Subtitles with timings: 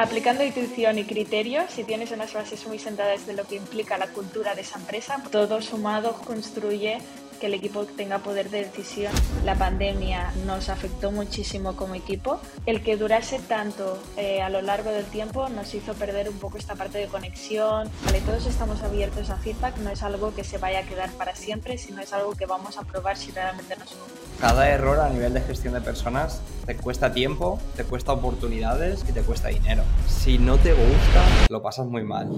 [0.00, 4.06] Aplicando intuición y criterio, si tienes unas bases muy sentadas de lo que implica la
[4.06, 6.96] cultura de esa empresa, todo sumado construye
[7.40, 9.12] que el equipo tenga poder de decisión.
[9.44, 12.40] La pandemia nos afectó muchísimo como equipo.
[12.66, 16.58] El que durase tanto eh, a lo largo del tiempo nos hizo perder un poco
[16.58, 17.88] esta parte de conexión.
[18.04, 21.34] Vale, todos estamos abiertos a feedback, no es algo que se vaya a quedar para
[21.34, 23.96] siempre, sino es algo que vamos a probar si realmente nos
[24.40, 29.12] Cada error a nivel de gestión de personas te cuesta tiempo, te cuesta oportunidades y
[29.12, 29.82] te cuesta dinero.
[30.06, 32.28] Si no te gusta, lo pasas muy mal.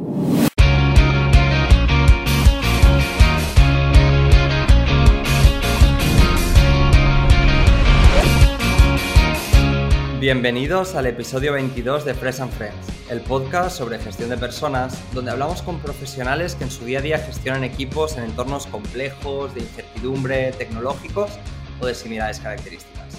[10.22, 15.32] Bienvenidos al episodio 22 de Fresh and Friends, el podcast sobre gestión de personas, donde
[15.32, 19.62] hablamos con profesionales que en su día a día gestionan equipos en entornos complejos, de
[19.62, 21.32] incertidumbre, tecnológicos
[21.80, 23.18] o de similares características.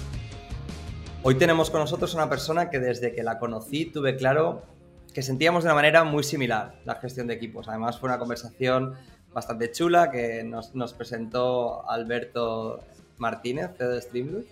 [1.23, 4.63] Hoy tenemos con nosotros una persona que desde que la conocí tuve claro
[5.13, 7.67] que sentíamos de una manera muy similar la gestión de equipos.
[7.67, 8.93] Además fue una conversación
[9.33, 12.79] bastante chula que nos, nos presentó Alberto
[13.17, 14.45] Martínez, de Streamloop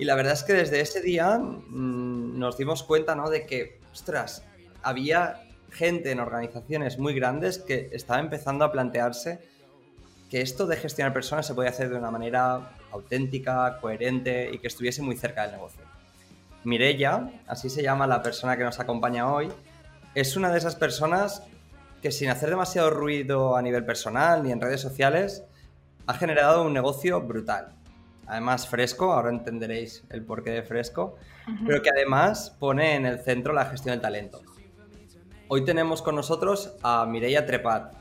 [0.00, 3.28] y la verdad es que desde ese día mmm, nos dimos cuenta, ¿no?
[3.28, 4.42] De que, ostras,
[4.82, 9.40] había gente en organizaciones muy grandes que estaba empezando a plantearse
[10.30, 14.68] que esto de gestionar personas se podía hacer de una manera auténtica, coherente y que
[14.68, 15.82] estuviese muy cerca del negocio.
[16.64, 19.52] Mirella, así se llama la persona que nos acompaña hoy,
[20.14, 21.42] es una de esas personas
[22.00, 25.44] que sin hacer demasiado ruido a nivel personal ni en redes sociales,
[26.06, 27.74] ha generado un negocio brutal
[28.30, 31.16] además fresco, ahora entenderéis el porqué de fresco,
[31.66, 34.40] pero que además pone en el centro la gestión del talento.
[35.48, 37.92] Hoy tenemos con nosotros a Mireia Trepat,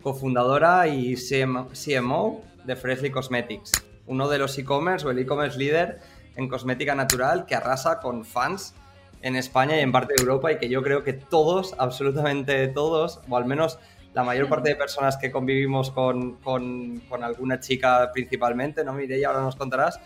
[0.00, 3.72] cofundadora y CMO de Freshly Cosmetics,
[4.06, 5.98] uno de los e-commerce o el e-commerce líder
[6.36, 8.74] en cosmética natural que arrasa con fans
[9.20, 13.20] en España y en parte de Europa y que yo creo que todos, absolutamente todos,
[13.28, 13.80] o al menos
[14.14, 19.28] la mayor parte de personas que convivimos con, con, con alguna chica principalmente, ¿no, Mireia?
[19.28, 19.98] Ahora nos contarás.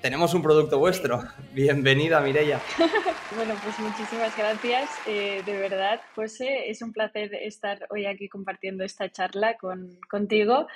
[0.00, 1.22] Tenemos un producto vuestro.
[1.52, 2.60] Bienvenida, Mireia.
[3.36, 4.90] bueno, pues muchísimas gracias.
[5.06, 10.66] Eh, de verdad, José, es un placer estar hoy aquí compartiendo esta charla con, contigo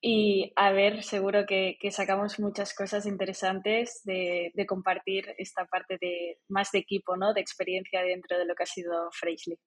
[0.00, 5.98] y a ver, seguro que, que sacamos muchas cosas interesantes de, de, compartir esta parte
[6.00, 7.32] de más de equipo, ¿no?
[7.32, 9.58] De experiencia dentro de lo que ha sido Freshly.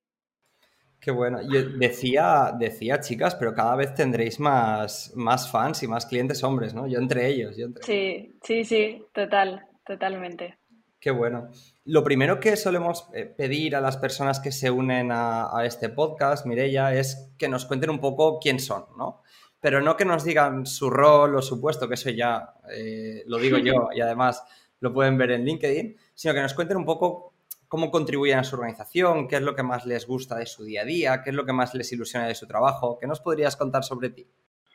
[0.99, 1.39] Qué bueno.
[1.41, 6.73] Yo decía, decía, chicas, pero cada vez tendréis más, más fans y más clientes hombres,
[6.73, 6.87] ¿no?
[6.87, 7.55] Yo entre ellos.
[7.55, 10.57] Yo entre sí, sí, sí, total, totalmente.
[10.99, 11.49] Qué bueno.
[11.85, 15.87] Lo primero que solemos eh, pedir a las personas que se unen a, a este
[15.87, 19.21] podcast, Mirella, es que nos cuenten un poco quién son, ¿no?
[19.61, 23.37] Pero no que nos digan su rol o su puesto, que eso ya eh, lo
[23.37, 24.43] digo yo y además
[24.81, 27.28] lo pueden ver en LinkedIn, sino que nos cuenten un poco
[27.69, 30.81] cómo contribuyen a su organización, qué es lo que más les gusta de su día
[30.81, 32.97] a día, qué es lo que más les ilusiona de su trabajo.
[32.99, 34.27] ¿Qué nos podrías contar sobre ti?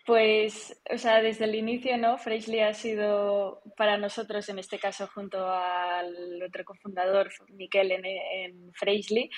[0.07, 2.19] Pues, o sea, desde el inicio, ¿no?
[2.19, 8.73] Freshly ha sido para nosotros, en este caso, junto al otro cofundador, Miquel, en, en
[8.75, 9.31] Freshly,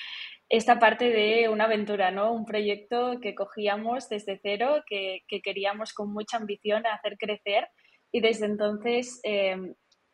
[0.49, 2.33] esta parte de una aventura, ¿no?
[2.33, 7.69] Un proyecto que cogíamos desde cero, que, que queríamos con mucha ambición hacer crecer
[8.11, 9.57] y desde entonces eh,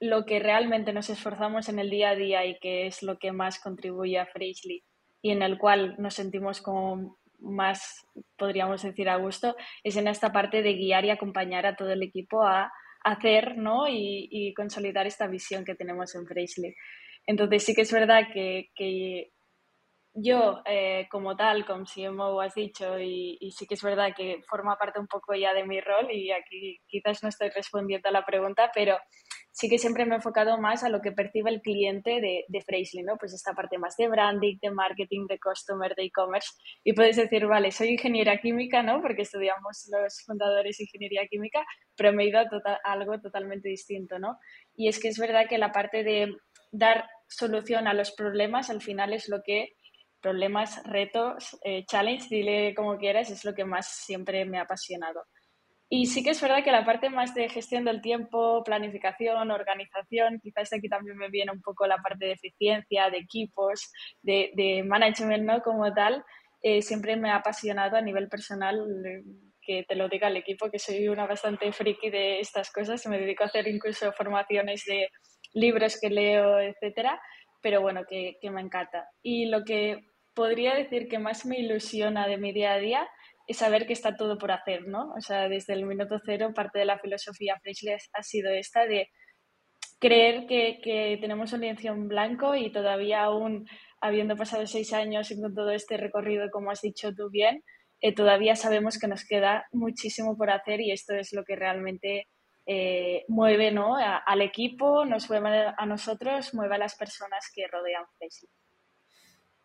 [0.04, 3.32] lo que realmente nos esforzamos en el día a día y que es lo que
[3.32, 4.84] más contribuye a Freshly
[5.22, 8.06] y en el cual nos sentimos como más,
[8.38, 12.04] podríamos decir, a gusto, es en esta parte de guiar y acompañar a todo el
[12.04, 12.70] equipo a
[13.06, 13.88] hacer ¿no?
[13.88, 16.76] y, consolidar esta visión que tenemos en Freshly.
[17.26, 19.32] Entonces sí que es verdad que, que
[20.14, 24.42] yo eh, como tal, como CMO has dicho, y, y, sí que es verdad que
[24.50, 28.12] forma parte un poco ya de mi rol y aquí quizás no estoy respondiendo a
[28.12, 28.98] la pregunta, pero
[29.54, 32.62] sí que siempre me he enfocado más a lo que percibe el cliente de, de
[32.62, 33.18] Freshly, ¿no?
[33.18, 36.50] Pues esta parte más de branding, de marketing, de customer, de e-commerce.
[36.84, 39.00] Y puedes decir, vale, soy ingeniera química, ¿no?
[39.00, 41.64] Porque estudiamos los fundadores ingeniería química,
[41.96, 44.40] pero me he ido a, total, a algo totalmente distinto, ¿no?
[44.76, 46.36] Y es que es verdad que la parte de
[46.72, 49.76] dar solución a los problemas al final es lo que
[50.20, 55.26] problemas, retos, eh, challenge, dile como quieras, es lo que más siempre me ha apasionado.
[55.96, 60.40] Y sí que es verdad que la parte más de gestión del tiempo, planificación, organización,
[60.42, 63.92] quizás aquí también me viene un poco la parte de eficiencia, de equipos,
[64.24, 65.62] de, de management, ¿no?
[65.62, 66.24] Como tal,
[66.64, 68.82] eh, siempre me ha apasionado a nivel personal
[69.62, 73.20] que te lo diga el equipo, que soy una bastante friki de estas cosas, me
[73.20, 75.10] dedico a hacer incluso formaciones de
[75.54, 77.22] libros que leo, etcétera,
[77.62, 79.06] pero bueno, que, que me encanta.
[79.22, 80.00] Y lo que
[80.34, 83.08] podría decir que más me ilusiona de mi día a día
[83.48, 85.14] es saber que está todo por hacer, ¿no?
[85.18, 89.10] O sea, desde el minuto cero parte de la filosofía Freshly ha sido esta de
[90.00, 93.68] creer que, que tenemos un lienzo en blanco y todavía aún
[94.02, 97.64] habiendo pasado seis años y con todo este recorrido, como has dicho tú bien,
[98.02, 102.28] eh, todavía sabemos que nos queda muchísimo por hacer y esto es lo que realmente
[102.66, 103.96] eh, mueve ¿no?
[103.96, 108.52] al equipo, nos mueve a nosotros, mueve a las personas que rodean Facebook.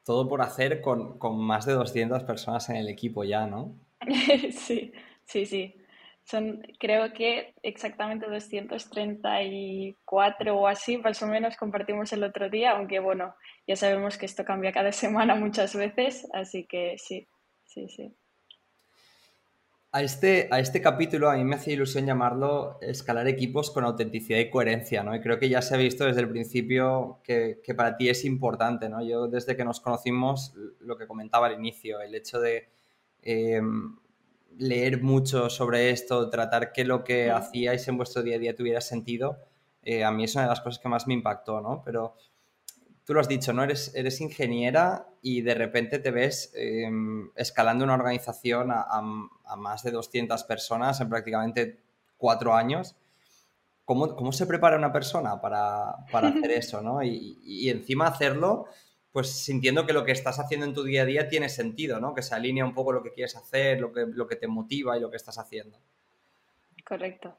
[0.08, 3.74] Todo por hacer con, con más de 200 personas en el equipo ya, ¿no?
[4.52, 4.90] sí,
[5.26, 5.74] sí, sí.
[6.24, 13.00] Son, creo que exactamente 234 o así, más o menos compartimos el otro día, aunque
[13.00, 13.34] bueno,
[13.66, 17.28] ya sabemos que esto cambia cada semana muchas veces, así que sí,
[17.66, 18.10] sí, sí.
[19.90, 24.38] A este, a este capítulo a mí me hace ilusión llamarlo escalar equipos con autenticidad
[24.38, 25.14] y coherencia, ¿no?
[25.14, 28.26] Y creo que ya se ha visto desde el principio que, que para ti es
[28.26, 29.02] importante, ¿no?
[29.02, 32.68] Yo desde que nos conocimos, lo que comentaba al inicio, el hecho de
[33.22, 33.62] eh,
[34.58, 38.82] leer mucho sobre esto, tratar que lo que hacíais en vuestro día a día tuviera
[38.82, 39.38] sentido,
[39.82, 41.82] eh, a mí es una de las cosas que más me impactó, ¿no?
[41.82, 42.14] Pero
[43.08, 43.64] tú lo has dicho, ¿no?
[43.64, 49.00] Eres, eres ingeniera y de repente te ves em, escalando una organización a,
[49.56, 51.78] más de 200 personas en prácticamente
[52.18, 52.96] cuatro años.
[53.86, 57.02] ¿Cómo, cómo se prepara una persona para, para hacer eso, ¿no?
[57.02, 58.66] Y, y encima hacerlo
[59.10, 62.14] pues sintiendo que lo que estás haciendo en tu día a día tiene sentido, ¿no?
[62.14, 64.98] Que se alinea un poco lo que quieres hacer, lo que, lo que te motiva
[64.98, 65.78] y lo que estás haciendo.
[66.86, 67.34] Correcto.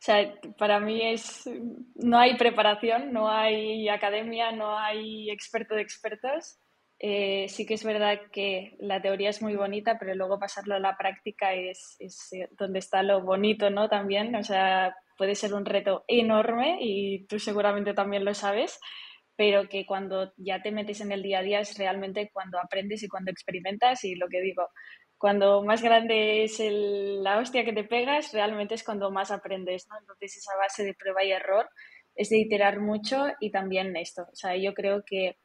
[0.00, 1.46] O sea, para mí es,
[1.94, 6.58] no hay preparación, no hay academia, no hay experto de expertos.
[6.98, 10.78] Eh, sí que es verdad que la teoría es muy bonita, pero luego pasarlo a
[10.78, 13.90] la práctica es, es, donde está lo bonito, ¿no?
[13.90, 18.80] También, o sea, puede ser un reto enorme y tú seguramente también lo sabes,
[19.36, 23.02] pero que cuando ya te metes en el día a día es realmente cuando aprendes
[23.02, 24.66] y cuando experimentas y lo que digo,
[25.20, 29.98] cuando más grande es la hostia que te pegas, realmente es cuando más aprendes, ¿no?
[30.00, 31.68] Entonces esa base de prueba y error
[32.14, 35.36] es de iterar mucho y también esto, o sea, yo creo que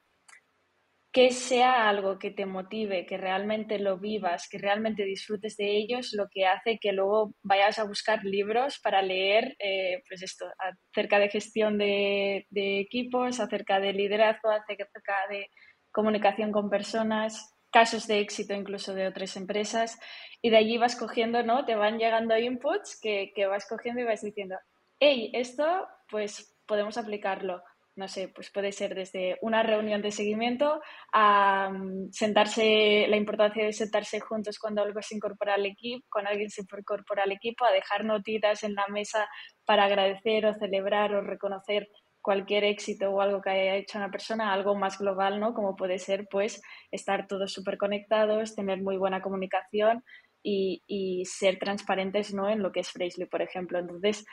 [1.15, 6.11] que sea algo que te motive, que realmente lo vivas, que realmente disfrutes de ellos,
[6.11, 10.45] lo que hace que luego vayas a buscar libros para leer, eh, pues esto,
[10.91, 15.47] acerca de gestión de, equipos, acerca de liderazgo, acerca de
[15.89, 19.99] comunicación con personas, casos de éxito incluso de otras empresas,
[20.41, 21.65] y de allí vas cogiendo, ¿no?
[21.65, 24.55] Te van llegando inputs que, que vas cogiendo y vas diciendo,
[24.99, 27.61] hey, esto pues podemos aplicarlo
[27.95, 30.81] no sé, pues puede ser desde una reunión de seguimiento
[31.13, 36.31] a mm, sentarse, la importancia de sentarse juntos cuando algo se incorpora al equipo, cuando
[36.31, 39.27] alguien se incorpora al equipo, a dejar notitas en la mesa
[39.63, 41.87] para agradecer o celebrar o reconocer
[42.25, 45.53] cualquier éxito o algo que haya hecho una persona, algo más global, ¿no?
[45.53, 50.03] Como puede ser, pues, estar todos súper conectados, tener muy buena comunicación
[50.41, 52.49] y, y, ser transparentes, ¿no?
[52.49, 53.77] En lo que es Fraisley, por ejemplo.
[53.77, 54.25] Entonces,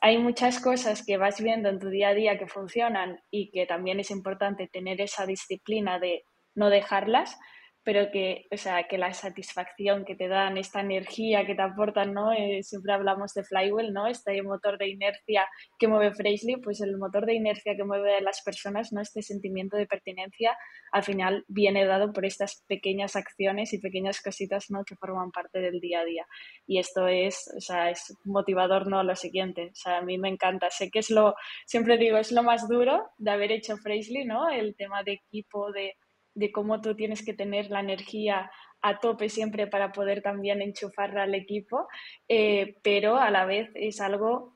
[0.00, 3.66] hay muchas cosas que vas viendo en tu día a día que funcionan y que
[3.66, 6.24] también es importante tener esa disciplina de
[6.54, 7.38] no dejarlas,
[7.86, 12.14] pero que, o sea, que la satisfacción que te dan, esta energía que te aportan,
[12.14, 12.32] ¿no?
[12.32, 14.08] Eh, siempre hablamos de flywheel, ¿no?
[14.08, 15.46] Este motor de inercia
[15.78, 19.00] que mueve Fraisley, pues el motor de inercia que mueve a las personas, ¿no?
[19.00, 20.58] Este sentimiento de pertinencia,
[20.90, 24.84] al final viene dado por estas pequeñas acciones y pequeñas cositas, ¿no?
[24.84, 26.26] Que forman parte del día a día.
[26.66, 29.04] Y esto es, o sea, es motivador, ¿no?
[29.04, 30.70] Lo siguiente, o sea, a mí me encanta.
[30.70, 31.36] Sé que es lo,
[31.66, 34.50] siempre digo, es lo más duro de haber hecho Fraisley, ¿no?
[34.50, 35.94] El tema de equipo, de
[36.36, 38.50] de cómo tú tienes que tener la energía
[38.82, 41.88] a tope siempre para poder también enchufarla al equipo,
[42.28, 44.54] eh, pero a la vez es algo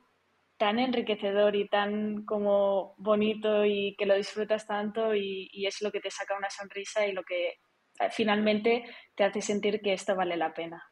[0.57, 5.99] tan enriquecedor y tan como bonito y que lo disfrutas tanto y, es lo que
[5.99, 8.83] te saca una sonrisa y lo que eh, finalmente
[9.15, 10.83] te hace sentir que esto vale la pena.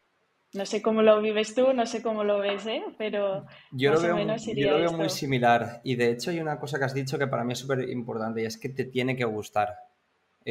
[0.54, 2.84] No sé cómo lo vives tú, no sé cómo lo ves, ¿eh?
[2.98, 5.82] pero yo lo veo, yo lo veo muy similar.
[5.84, 8.42] Y de hecho hay una cosa que has dicho que para mí es súper importante
[8.42, 9.76] y es que te tiene que gustar.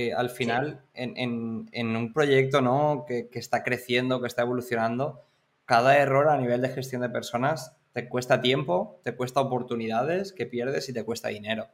[0.01, 3.05] Eh, al final, en, un proyecto ¿no?
[3.05, 5.25] que, está creciendo, que está evolucionando,
[5.65, 10.47] cada error a nivel de gestión de personas te cuesta tiempo, te cuesta oportunidades que
[10.47, 11.67] pierdes y te cuesta dinero.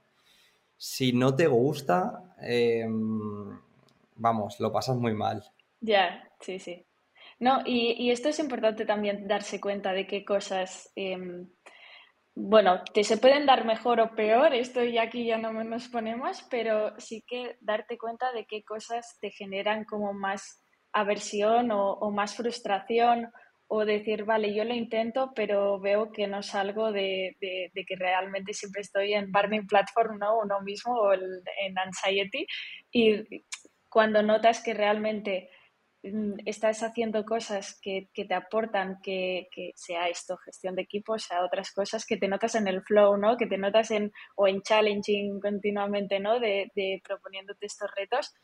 [0.78, 3.60] Si no te gusta, em,
[4.16, 5.44] vamos, lo pasas muy mal.
[5.82, 6.86] Ya, sí, sí.
[7.40, 11.50] No, y, esto es importante también darse cuenta de qué cosas em,
[12.36, 16.44] bueno, te se pueden dar mejor o peor, esto ya aquí ya no nos ponemos,
[16.50, 22.36] pero sí que darte cuenta de qué cosas te generan como más aversión o, más
[22.36, 23.30] frustración
[23.68, 28.82] o decir, vale, yo lo intento, pero veo que no salgo de, que realmente siempre
[28.82, 30.38] estoy en Burning Platform, ¿no?
[30.38, 32.46] Uno mismo o en Anxiety.
[32.92, 33.44] Y
[33.88, 35.50] cuando notas que realmente
[36.44, 42.04] estás haciendo cosas que, te aportan, que, sea esto, gestión de equipos, sea otras cosas
[42.04, 43.36] que te notas en el flow, ¿no?
[43.36, 46.38] Que te notas en, o en challenging continuamente, ¿no?
[46.40, 48.34] De, de proponiéndote estos retos.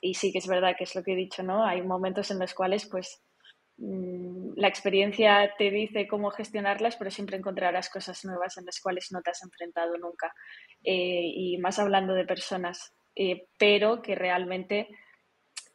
[0.00, 1.64] Y sí que es verdad que es lo que he dicho, ¿no?
[1.64, 3.20] Hay momentos en los cuales, pues,
[3.78, 9.08] mm, la experiencia te dice cómo gestionarlas, pero siempre encontrarás cosas nuevas en las cuales
[9.10, 10.32] no te has enfrentado nunca.
[10.84, 14.88] Eh, y más hablando de personas, eh, pero que realmente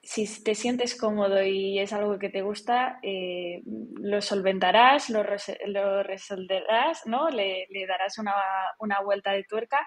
[0.04, 7.06] si te sientes cómodo y es algo que te gusta, eh, lo solventarás, lo, resolverás,
[7.06, 7.30] ¿no?
[7.30, 9.80] Le, darás una, vuelta de tuerca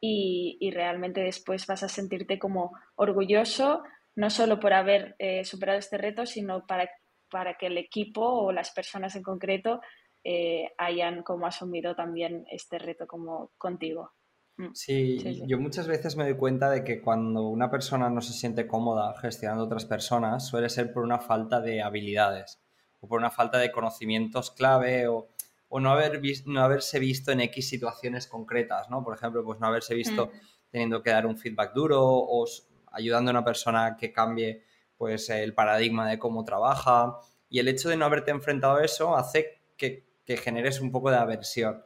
[0.00, 3.84] y, realmente después vas a sentirte como orgulloso,
[4.16, 6.90] no solo por haber eh, superado este reto, sino para,
[7.30, 9.80] para que el equipo o las personas en concreto
[10.24, 14.12] eh, hayan como asumido también este reto como contigo.
[14.60, 14.74] Mm.
[14.74, 18.66] Sí, yo muchas veces me doy cuenta de que cuando una persona no se siente
[18.66, 22.60] cómoda gestionando otras personas suele ser por una falta de habilidades
[23.00, 25.28] o por una falta de conocimientos clave o,
[25.70, 29.02] no, haber no haberse visto en X situaciones concretas, ¿no?
[29.02, 30.30] Por ejemplo, pues no haberse visto mm.
[30.70, 32.44] teniendo que dar un feedback duro o
[32.92, 34.64] ayudando a una persona que cambie
[34.98, 37.16] pues el paradigma de cómo trabaja
[37.48, 41.10] y el hecho de no haberte enfrentado a eso hace que, que generes un poco
[41.10, 41.82] de aversión.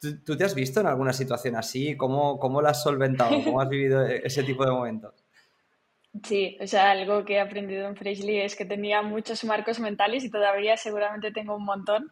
[0.00, 1.96] ¿Tú, te has visto en alguna situación así?
[1.96, 3.42] ¿Cómo, cómo la has solventado?
[3.44, 5.14] ¿Cómo has vivido e-, ese tipo de momentos?
[6.24, 10.24] Sí, o sea, algo que he aprendido en Freshly es que tenía muchos marcos mentales
[10.24, 12.10] y todavía seguramente tengo un montón.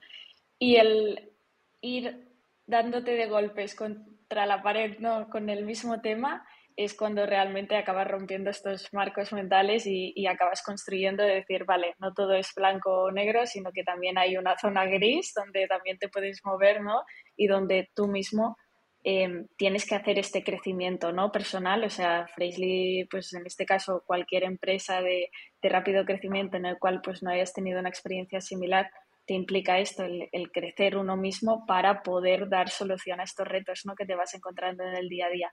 [0.59, 1.33] Y el
[1.81, 2.28] ir
[2.66, 5.28] dándote de golpes contra la pared, ¿no?
[5.31, 11.23] Con el mismo tema, es cuando realmente acabas rompiendo estos marcos mentales y, acabas construyendo
[11.23, 14.85] de decir, vale, no todo es blanco o negro, sino que también hay una zona
[14.85, 17.02] gris donde también te puedes mover, ¿no?
[17.37, 18.57] Y donde tú mismo
[19.05, 21.31] em, tienes que hacer este crecimiento, ¿no?
[21.31, 25.31] Personal, o sea, Freshly, pues en este caso, cualquier empresa de,
[25.62, 28.88] rápido crecimiento en el cual pues no hayas tenido una experiencia similar,
[29.26, 33.83] te implica esto, el, el, crecer uno mismo para poder dar solución a estos retos
[33.85, 33.97] ¿no?
[33.97, 35.52] que te vas encontrando en el día a día.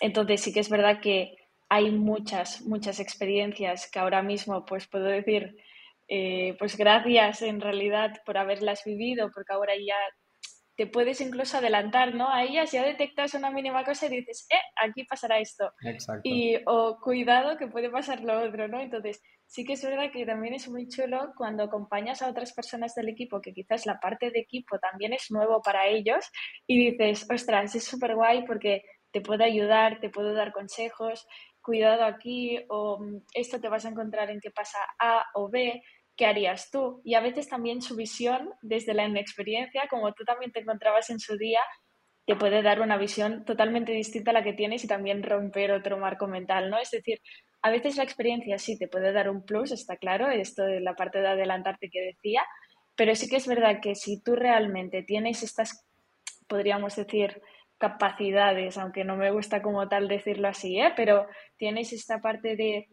[0.00, 1.34] Entonces sí que es verdad que
[1.68, 5.56] hay muchas, muchas experiencias que ahora mismo pues puedo decir,
[6.06, 9.96] eh, pues gracias en realidad por haberlas vivido, porque ahora ya
[10.76, 12.32] te puedes incluso adelantar, ¿no?
[12.32, 15.72] A ellas ya detectas una mínima cosa y dices, eh, aquí pasará esto.
[15.82, 16.22] Exacto.
[16.24, 18.80] Y, o cuidado que puede pasar lo otro, ¿no?
[18.80, 22.94] Entonces, sí que es verdad que también es muy chulo cuando acompañas a otras personas
[22.94, 26.24] del equipo, que quizás la parte de equipo también es nuevo para ellos,
[26.66, 31.26] y dices, ostras, es súper guay porque te puedo ayudar, te puedo dar consejos,
[31.60, 35.82] cuidado aquí o mm, esto te vas a encontrar en qué pasa A o B,
[36.22, 37.02] ¿qué harías tú?
[37.04, 41.18] Y a veces también su visión desde la inexperiencia, como tú también te encontrabas en
[41.18, 41.58] su día,
[42.28, 45.98] te puede dar una visión totalmente distinta a la que tienes y también romper otro
[45.98, 46.78] marco mental, ¿no?
[46.78, 47.18] Es decir,
[47.60, 50.94] a veces la experiencia sí te puede dar un plus, está claro, esto de la
[50.94, 52.44] parte de adelantarte que decía,
[52.94, 55.84] pero sí que es verdad que si tú realmente tienes estas,
[56.46, 57.42] podríamos decir,
[57.78, 60.92] capacidades, aunque no me gusta como tal decirlo así, ¿eh?
[60.94, 61.26] pero
[61.56, 62.86] tienes esta parte de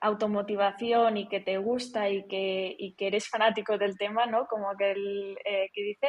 [0.00, 4.46] automotivación y que te gusta y que, y que eres fanático del tema, ¿no?
[4.46, 6.08] Como aquel eh, que dice,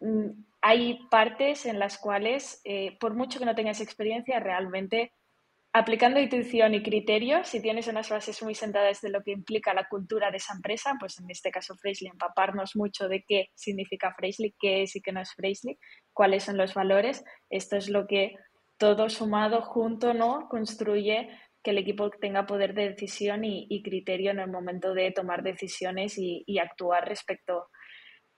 [0.00, 5.12] mm, hay partes en las cuales, eh, por mucho que no tengas experiencia, realmente
[5.72, 9.86] aplicando intuición y criterio, si tienes unas bases muy sentadas de lo que implica la
[9.88, 14.54] cultura de esa empresa, pues en este caso Freshly, empaparnos mucho de qué significa Freshly,
[14.58, 15.78] qué es y qué no es Freshly,
[16.12, 18.36] cuáles son los valores, esto es lo que
[18.78, 21.28] todo sumado junto no construye
[21.68, 26.16] que el equipo tenga poder de decisión y, criterio en el momento de tomar decisiones
[26.16, 27.66] y, actuar respecto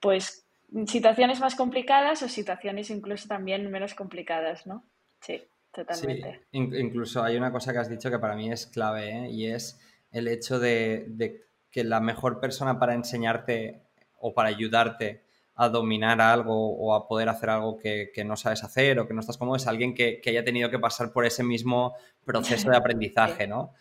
[0.01, 0.45] pues
[0.85, 4.83] situaciones más complicadas o situaciones incluso también menos complicadas, ¿no?
[5.21, 6.41] Sí totalmente.
[6.51, 9.29] incluso hay una cosa que has dicho que para mí es clave ¿eh?
[9.29, 9.79] y es
[10.11, 13.83] el hecho de, que la mejor persona para enseñarte
[14.19, 15.23] o para ayudarte
[15.61, 19.19] a dominar algo o a poder hacer algo que, no sabes hacer o que no
[19.19, 21.93] estás cómodo es alguien que, haya tenido que pasar por ese mismo
[22.25, 23.71] proceso de aprendizaje, ¿no?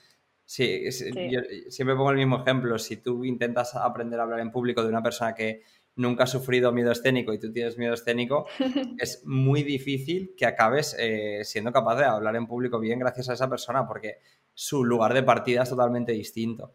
[0.45, 0.85] Sí,
[1.31, 2.79] Yo siempre pongo el mismo ejemplo.
[2.79, 5.63] Si tú intentas aprender a hablar en público de una persona que
[5.97, 8.45] nunca has sufrido miedo escénico y tú tienes miedo escénico,
[8.99, 13.33] es muy difícil que acabes eh, siendo capaz de hablar en público bien gracias a
[13.33, 14.19] esa persona, porque
[14.53, 16.73] su lugar de partida es totalmente distinto.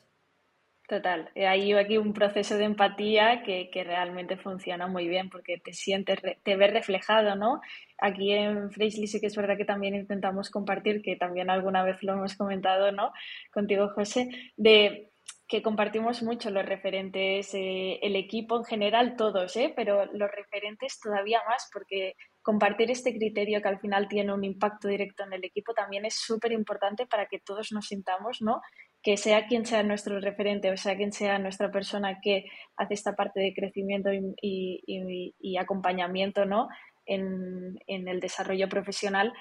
[0.87, 6.19] Total, hay aquí un proceso de empatía que, realmente funciona muy bien porque te sientes,
[6.43, 7.59] te ves reflejado, ¿no?
[7.97, 12.03] Aquí en Freshly sí que es verdad que también intentamos compartir, que también alguna vez
[12.03, 13.11] lo hemos comentado, ¿no?
[13.51, 15.09] Contigo, José, de
[15.47, 19.73] que compartimos mucho los referentes, eh, el equipo en general, todos, ¿eh?
[19.75, 24.87] pero los referentes todavía más, porque compartir este criterio que al final tiene un impacto
[24.87, 28.61] directo en el equipo también es súper importante para que todos nos sintamos ¿no?
[29.05, 32.45] Que sea quien sea nuestro referente o sea quien sea nuestra persona que
[32.75, 36.69] hace esta parte de crecimiento y, acompañamiento ¿no?
[37.05, 39.31] en, el desarrollo profesional,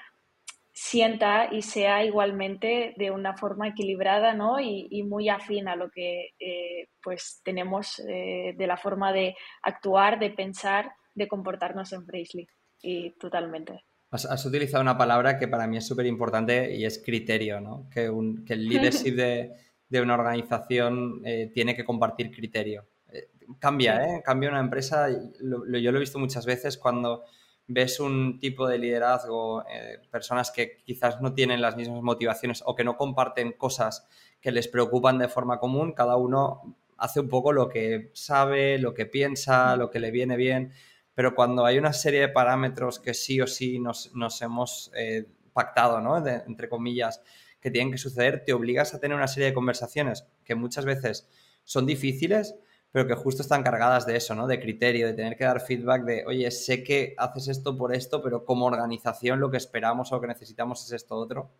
[0.71, 4.59] sienta y sea igualmente de una forma equilibrada ¿no?
[4.59, 10.19] y, muy afín a lo que eh, pues tenemos eh, de la forma de actuar,
[10.19, 12.47] de pensar, de comportarnos en Fraisley.
[12.83, 13.83] Y totalmente.
[14.23, 17.89] Has, utilizado una palabra que para mí es súper importante y es criterio, ¿no?
[17.89, 19.51] Que, un, que el leadership de,
[19.89, 22.87] de una organización eh, tiene que compartir criterio.
[23.11, 23.29] Eh,
[23.59, 24.21] cambia, ¿eh?
[24.23, 25.09] Cambia una empresa.
[25.09, 27.23] yo lo he visto muchas veces cuando
[27.67, 32.75] ves un tipo de liderazgo, eh, personas que quizás no tienen las mismas motivaciones o
[32.75, 34.07] que no comparten cosas
[34.39, 38.93] que les preocupan de forma común, cada uno hace un poco lo que sabe, lo
[38.93, 40.71] que piensa, lo que le viene bien
[41.15, 46.01] pero cuando hay una serie de parámetros que sí o sí nos, hemos eh, pactado,
[46.01, 46.17] ¿no?
[46.27, 47.21] entre comillas,
[47.59, 51.27] que tienen que suceder, te obligas a tener una serie de conversaciones que muchas veces
[51.63, 52.55] son difíciles,
[52.91, 54.47] pero que justo están cargadas de eso, ¿no?
[54.47, 58.21] De criterio, de tener que dar feedback de, oye, sé que haces esto por esto,
[58.21, 61.51] pero como organización lo que esperamos o lo que necesitamos es esto otro.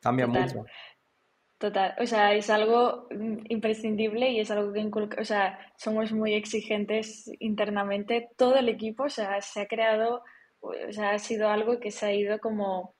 [0.00, 0.64] Cambia mucho.
[1.60, 6.10] Total, o sea, es algo mm, imprescindible y es algo que inculca, o sea, somos
[6.10, 10.22] muy exigentes internamente, todo el equipo, o sea, se ha creado,
[10.60, 12.94] o sea, ha sido algo que se ha ido como,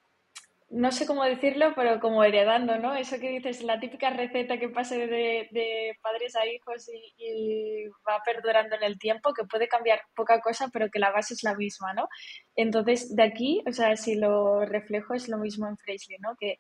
[0.69, 2.95] no sé cómo decirlo, pero como heredando, ¿no?
[2.95, 6.87] Eso que dices, la típica receta que pase de, de padres a hijos
[7.19, 11.33] y, va perdurando en el tiempo, que puede cambiar poca cosa, pero que la base
[11.33, 12.09] es la misma, ¿no?
[12.57, 16.37] Entonces, de aquí, o sea, si lo reflejo, es lo mismo en Fraisley, ¿no?
[16.39, 16.59] Que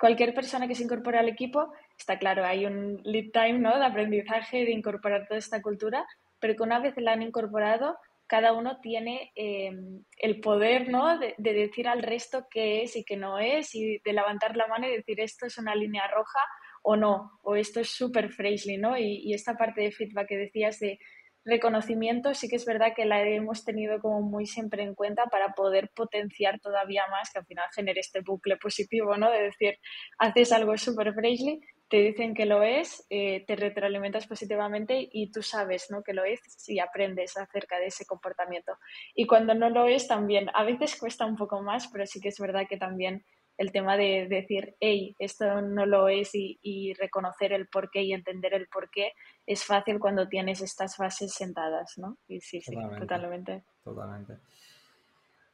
[0.00, 3.78] cualquier persona que se incorpore al equipo, está claro, hay un lead time ¿no?
[3.78, 6.06] de aprendizaje, de incorporar toda esta cultura,
[6.40, 11.18] pero que una vez la han incorporado, cada uno tiene em, el poder ¿no?
[11.18, 14.86] De, decir al resto qué es y qué no es, y de levantar la mano
[14.88, 16.40] y decir esto es una línea roja
[16.82, 18.96] o no, o esto es súper Fraisley, ¿no?
[18.96, 20.98] Y, y, esta parte de feedback que decías de
[21.44, 25.54] reconocimiento sí que es verdad que la hemos tenido como muy siempre en cuenta para
[25.54, 29.30] poder potenciar todavía más, que al final genere este bucle positivo, ¿no?
[29.30, 29.78] De decir,
[30.18, 35.42] haces algo súper Fraisley, te dicen que lo es, eh, te retroalimentas positivamente y tú
[35.42, 36.04] sabes ¿no?
[36.04, 38.78] que lo es y aprendes acerca de ese comportamiento.
[39.12, 42.28] Y cuando no lo es también, a veces cuesta un poco más, pero sí que
[42.28, 43.24] es verdad que también
[43.60, 48.54] el tema de decir, hey, esto no lo es y, reconocer el porqué y entender
[48.54, 49.12] el porqué
[49.46, 52.16] es fácil cuando tienes estas bases sentadas, ¿no?
[52.26, 53.62] Y sí, sí, totalmente.
[53.84, 54.38] Totalmente.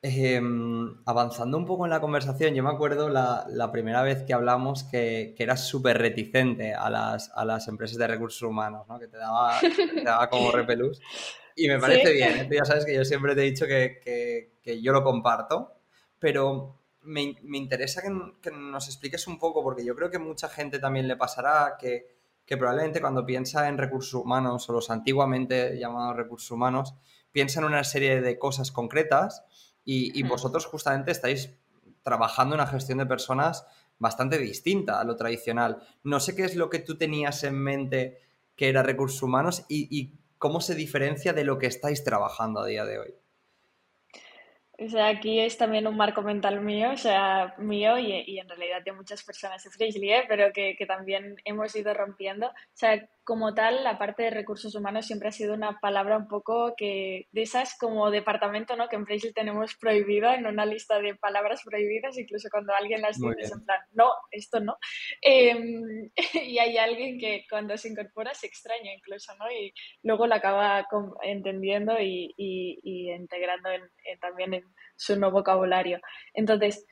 [0.03, 4.85] Em, avanzando un poco en la conversación, yo me acuerdo la, primera vez que hablamos
[4.85, 9.01] que, que eras súper reticente a las, a las, empresas de recursos humanos, ¿no?
[9.01, 11.03] que te daba, te daba como repelús.
[11.57, 12.49] Y me parece bien, ¿eh?
[12.53, 15.73] ya sabes que yo siempre te he dicho que, que yo lo comparto,
[16.21, 21.09] pero me, interesa que, nos expliques un poco, porque yo creo que mucha gente también
[21.09, 22.16] le pasará que,
[22.47, 26.95] probablemente cuando piensa en recursos humanos o los antiguamente llamados recursos humanos,
[27.33, 29.45] piensa en una serie de cosas concretas
[29.85, 31.55] y, vosotros justamente estáis
[32.03, 33.66] trabajando en una gestión de personas
[33.99, 35.83] bastante distinta a lo tradicional.
[36.03, 38.21] No sé qué es lo que tú tenías en mente
[38.57, 42.85] que era recursos humanos y cómo se diferencia de lo que estáis trabajando a día
[42.85, 43.14] de hoy.
[44.79, 48.49] O sea, aquí es también un marco mental mío, o sea, mío y, y en
[48.49, 50.25] realidad de muchas personas de Freshly, ¿eh?
[50.29, 52.49] pero que, que, también hemos ido rompiendo.
[52.49, 56.29] O sea, como tal, la parte de recursos humanos siempre ha sido una palabra un
[56.29, 58.89] poco que de esas como departamento, ¿no?
[58.89, 63.17] Que en Freshly tenemos prohibida en una lista de palabras prohibidas, incluso cuando alguien las
[63.17, 64.79] dice en plan, no, esto no.
[65.21, 66.09] Em,
[66.47, 69.51] y hay alguien que cuando se incorpora se extraña incluso, ¿no?
[69.51, 70.87] Y luego lo acaba
[71.23, 73.83] entendiendo y, y, integrando en,
[74.21, 74.62] también en
[74.95, 75.99] su nuevo vocabulario.
[76.33, 76.87] Entonces,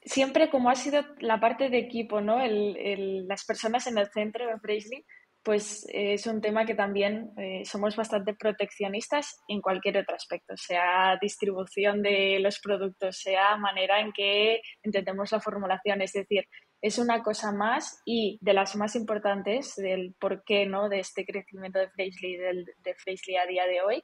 [0.00, 2.40] siempre como ha sido la parte de equipo, ¿no?
[2.40, 5.04] El, el, las personas en el centro de Freshly,
[5.48, 10.54] pues eh, es un tema que también eh, somos bastante proteccionistas en cualquier otro aspecto,
[10.58, 16.44] sea distribución de los productos, sea manera en que entendemos la formulación, es decir,
[16.82, 20.90] es una cosa más y de las más importantes del por qué ¿no?
[20.90, 24.02] de este crecimiento de Fraisley, del, de Fraisley a día de hoy.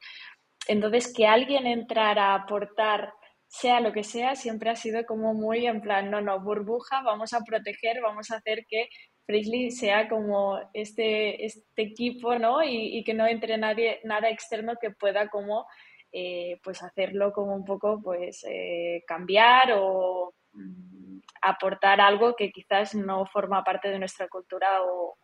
[0.66, 3.12] Entonces, que alguien entrara a aportar
[3.48, 7.34] sea lo que sea, siempre ha sido como muy en plan, no, no, burbuja, vamos
[7.34, 8.88] a proteger, vamos a hacer que
[9.26, 12.62] Fraisley sea como este, este equipo, ¿no?
[12.62, 15.66] Y, que no entre nadie, nada externo que pueda como,
[16.12, 22.94] eh, pues hacerlo como un poco, pues, eh, cambiar o mm, aportar algo que quizás
[22.94, 25.16] no forma parte de nuestra cultura o,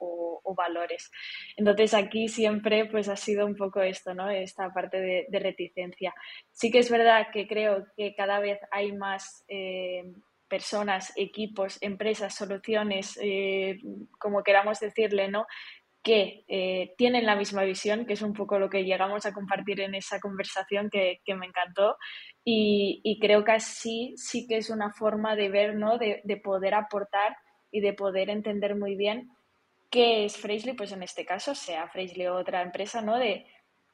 [0.56, 1.10] valores.
[1.56, 4.28] Entonces aquí siempre pues ha sido un poco esto, ¿no?
[4.28, 6.12] Esta parte de, reticencia.
[6.50, 9.44] Sí que es verdad que creo que cada vez hay más...
[9.48, 10.02] Eh,
[10.50, 13.78] personas, equipos, empresas, soluciones, eh,
[14.18, 15.46] como queramos decirle, ¿no?
[16.02, 19.80] que eh, tienen la misma visión, que es un poco lo que llegamos a compartir
[19.80, 21.96] en esa conversación que, me encantó.
[22.42, 25.98] Y, creo que así sí que es una forma de ver, ¿no?
[25.98, 27.36] de, poder aportar
[27.70, 29.30] y de poder entender muy bien
[29.90, 33.18] qué es Freshly, pues en este caso, sea Freshly o otra empresa, ¿no?
[33.18, 33.44] de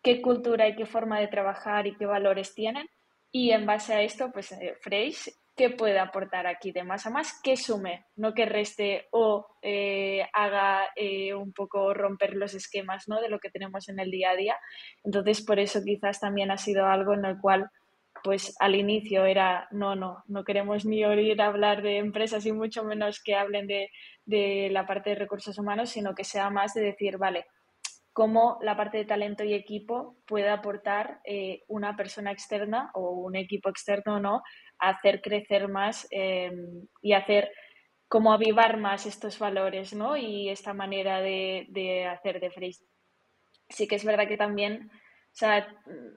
[0.02, 2.86] qué cultura y qué forma de trabajar y qué valores tienen.
[3.32, 7.10] Y en base a esto, pues eh, Fresh qué puede aportar aquí de más a
[7.10, 13.08] más, que sume, no que reste o eh, haga eh, un poco romper los esquemas
[13.08, 13.20] ¿no?
[13.20, 14.56] de lo que tenemos en el día a día.
[15.02, 17.70] Entonces, por eso quizás también ha sido algo en el cual,
[18.22, 22.84] pues al inicio era, no, no, no queremos ni oír hablar de empresas y mucho
[22.84, 23.88] menos que hablen de,
[24.26, 27.46] de la parte de recursos humanos, sino que sea más de decir, vale,
[28.16, 33.36] cómo la parte de talento y equipo puede aportar eh, una persona externa o un
[33.36, 34.42] equipo externo no a
[34.78, 36.52] hacer crecer más eh,
[37.02, 37.50] y hacer
[38.08, 40.16] como avivar más estos valores ¿no?
[40.16, 42.84] y esta manera de, de hacer de Freeze.
[43.68, 44.90] Sí que es verdad que también
[45.36, 45.68] o sea,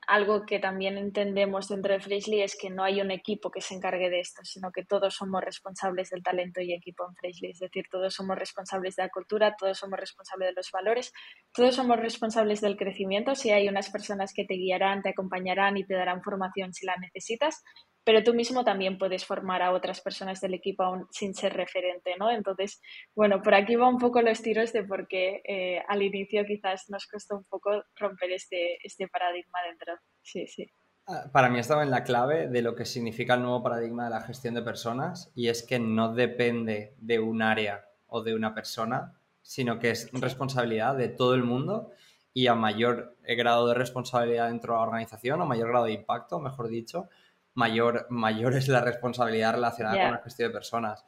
[0.08, 3.76] algo que también entendemos dentro de Freshly es que no hay un equipo que se
[3.76, 7.50] encargue de esto, sino que todos somos responsables del talento y equipo en Freshly.
[7.50, 11.12] Es decir, todos somos responsables de la cultura, todos somos responsables de los valores,
[11.54, 13.36] todos somos responsables del crecimiento.
[13.36, 16.95] Si hay unas personas que te guiarán, te acompañarán y te darán formación si la
[16.95, 17.62] necesitas,
[18.04, 22.16] pero tú mismo también puedes formar a otras personas del equipo aún sin ser referente,
[22.18, 22.32] ¿no?
[22.32, 22.82] Entonces,
[23.16, 26.90] bueno, por aquí va un poco los tiros de por qué eh, al inicio quizás
[26.90, 29.94] nos costó un poco romper este, este paradigma dentro.
[30.22, 30.68] Sí, sí.
[31.08, 34.12] Ah, para mí estaba en la clave de lo que significa el nuevo paradigma de
[34.12, 38.54] la gestión de personas y es que no depende de un área o de una
[38.54, 41.92] persona, sino que es responsabilidad de todo el mundo
[42.34, 46.40] y a mayor grado de responsabilidad dentro de la organización o mayor grado de impacto,
[46.40, 47.10] mejor dicho,
[47.54, 51.06] mayor, mayor es la responsabilidad relacionada con la gestión de personas.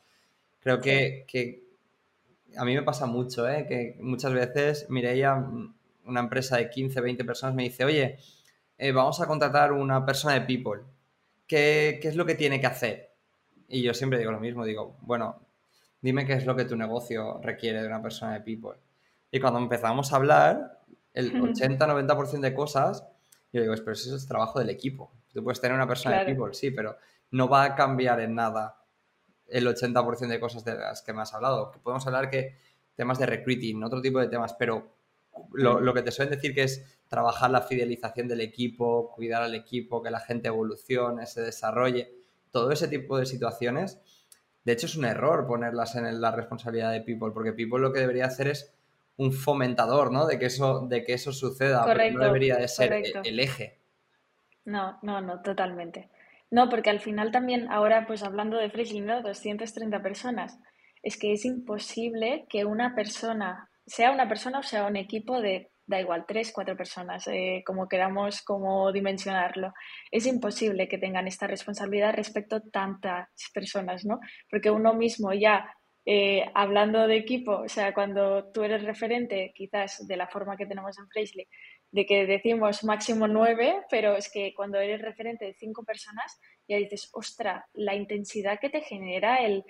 [0.60, 1.64] Creo que, que,
[2.58, 3.66] a mí me pasa mucho, ¿eh?
[3.68, 5.36] que muchas veces Mireia,
[6.06, 8.20] una empresa de 15, 20 personas, me dice, oye,
[8.78, 10.82] eh, vamos a contratar una persona de people.
[11.48, 13.12] ¿Qué, ¿Qué es lo que tiene que hacer?
[13.68, 15.42] Y yo siempre digo lo mismo, digo, bueno,
[16.02, 18.78] dime qué es lo que tu negocio requiere de una persona de people.
[19.32, 20.82] Y cuando empezamos a hablar,
[21.14, 23.06] el 80-90% de cosas,
[23.54, 25.12] yo digo, pero eso es trabajo del equipo.
[25.34, 26.98] Tú puedes tener una persona de people, sí, pero
[27.32, 28.82] no va a cambiar en nada
[29.48, 31.72] el 80% de cosas de las que me has hablado.
[31.84, 32.58] podemos hablar que
[32.96, 34.96] temas de recruiting, otro tipo de temas, pero
[35.54, 39.56] lo, lo, que te suelen decir que es trabajar la fidelización del equipo, cuidar al
[39.56, 42.12] equipo, que la gente evolucione, se desarrolle,
[42.52, 44.00] todo ese tipo de situaciones.
[44.64, 48.00] De hecho, es un error ponerlas en la responsabilidad de People, porque People lo que
[48.00, 48.74] debería hacer es
[49.18, 50.28] un fomentador, ¿no?
[50.28, 53.81] De que eso, de que eso suceda, no debería de ser el eje.
[54.72, 56.10] No, no, no, totalmente.
[56.50, 59.22] No, porque al final también, ahora pues hablando de Freshly, ¿no?
[59.22, 60.60] 230 personas.
[61.04, 65.72] Es que es imposible que una persona, sea una persona o sea un equipo de,
[65.86, 69.74] da igual, tres, cuatro personas, eh, como queramos, como dimensionarlo.
[70.10, 74.20] Es imposible que tengan esta responsabilidad respecto a tantas personas, ¿no?
[74.50, 75.66] Porque uno mismo ya
[76.06, 80.66] eh, hablando de equipo, o sea, cuando tú eres referente, quizás de la forma que
[80.66, 81.48] tenemos en Freshly,
[81.92, 86.78] de que decimos máximo nueve, pero es que cuando eres referente de cinco personas, ya
[86.78, 89.64] dices, ostra, la intensidad que te genera el,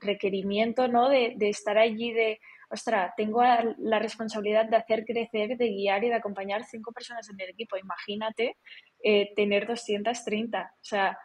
[0.00, 1.08] requerimiento ¿no?
[1.08, 3.42] De, estar allí, de, ostra, tengo
[3.78, 7.76] la responsabilidad de hacer crecer, de guiar y de acompañar cinco personas en el equipo.
[7.76, 8.56] Imagínate
[9.02, 11.18] eh, tener 230, o sea,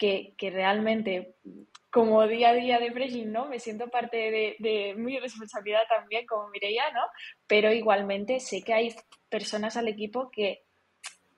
[0.00, 1.36] que, realmente
[1.90, 3.46] como día a día de Freshly, ¿no?
[3.46, 7.02] Me siento parte de, mi responsabilidad también como Mireia, ¿no?
[7.46, 8.94] Pero igualmente sé que hay
[9.28, 10.64] personas al equipo que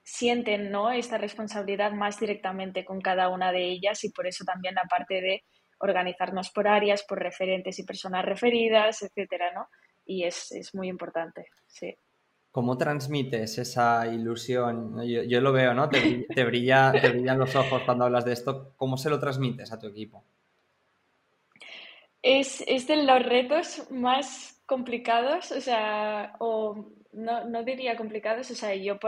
[0.03, 0.91] sienten, ¿no?
[0.91, 5.21] Esta responsabilidad más directamente con cada una de ellas y por eso también la parte
[5.21, 5.43] de
[5.79, 9.67] organizarnos por áreas, por referentes y personas referidas, etcétera, ¿no?
[10.05, 11.93] Y es, muy importante, sí.
[12.53, 15.01] ¿Cómo transmites esa ilusión?
[15.07, 15.89] Yo, lo veo, ¿no?
[15.89, 18.73] Te, brilla, te brillan los ojos cuando hablas de esto.
[18.77, 20.23] ¿Cómo se lo transmites a tu equipo?
[22.21, 28.55] Es, es de los retos más complicados, o sea, o no, no diría complicados, o
[28.55, 28.99] sea, yo,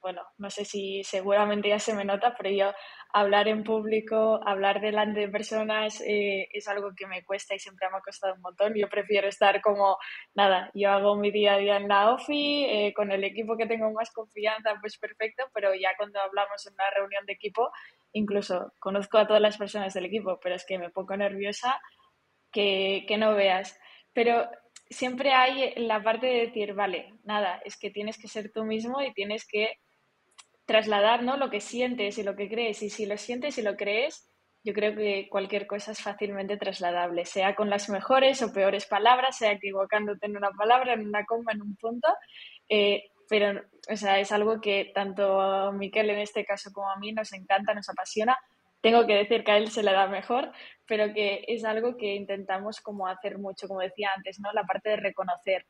[0.00, 2.72] bueno, no sé si seguramente ya se me nota, pero yo
[3.12, 7.88] hablar en público, hablar delante de personas eh, es algo que me cuesta y siempre
[7.90, 8.74] me ha costado un montón.
[8.74, 9.98] Yo prefiero estar como,
[10.34, 13.66] nada, yo hago mi día a día en la OFI, eh, con el equipo que
[13.66, 17.70] tengo más confianza, pues perfecto, pero ya cuando hablamos en una reunión de equipo,
[18.12, 21.80] incluso conozco a todas las personas del equipo, pero es que me pongo nerviosa
[22.50, 23.78] que, no veas.
[24.12, 24.48] Pero
[24.88, 29.00] siempre hay la parte de decir, vale, nada, es que tienes que ser tú mismo
[29.02, 29.78] y tienes que
[30.70, 31.36] trasladar ¿no?
[31.36, 32.80] lo que sientes y lo que crees.
[32.82, 34.30] Y si lo sientes y lo crees,
[34.62, 39.36] yo creo que cualquier cosa es fácilmente trasladable, sea con las mejores o peores palabras,
[39.36, 42.06] sea equivocándote en una palabra, en una coma, en un punto,
[42.68, 46.98] eh, pero o sea, es algo que tanto a Miquel en este caso como a
[46.98, 48.38] mí nos encanta, nos apasiona.
[48.80, 50.52] Tengo que decir que a él se le da mejor,
[50.86, 54.52] pero que es algo que intentamos como hacer mucho, como decía antes, ¿no?
[54.52, 55.66] La parte de reconocer.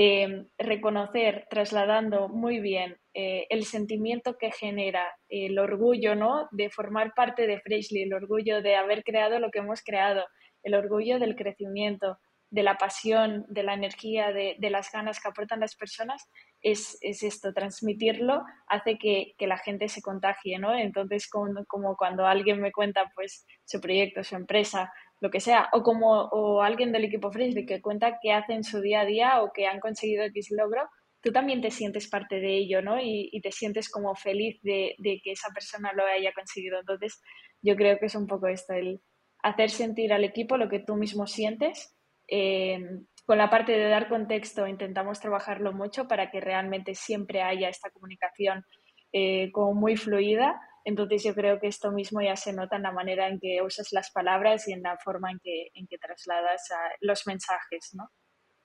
[0.00, 6.46] Eh, reconocer, trasladando muy bien eh, el sentimiento que genera el orgullo ¿no?
[6.52, 10.24] de formar parte de Freshly, el orgullo de haber creado lo que hemos creado,
[10.62, 12.16] el orgullo del crecimiento,
[12.48, 16.30] de la pasión, de la energía, de, las ganas que aportan las personas,
[16.60, 20.74] es, esto, transmitirlo hace que, la gente se contagie, ¿no?
[20.74, 25.68] Entonces, como, como, cuando alguien me cuenta pues su proyecto, su empresa, lo que sea,
[25.72, 29.04] o como o alguien del equipo Frisbee que cuenta qué hace en su día a
[29.04, 30.88] día o que han conseguido X logro,
[31.20, 33.00] tú también te sientes parte de ello, ¿no?
[33.00, 36.78] Y, te sientes como feliz de, de, que esa persona lo haya conseguido.
[36.78, 37.20] Entonces,
[37.62, 39.00] yo creo que es un poco esto, el
[39.42, 42.78] hacer sentir al equipo lo que tú mismo sientes eh,
[43.24, 47.90] con la parte de dar contexto intentamos trabajarlo mucho para que realmente siempre haya esta
[47.90, 48.64] comunicación
[49.12, 50.60] eh, como muy fluida.
[50.84, 53.92] Entonces yo creo que esto mismo ya se nota en la manera en que usas
[53.92, 56.68] las palabras y en la forma en que, en que trasladas
[57.00, 58.10] los mensajes, ¿no?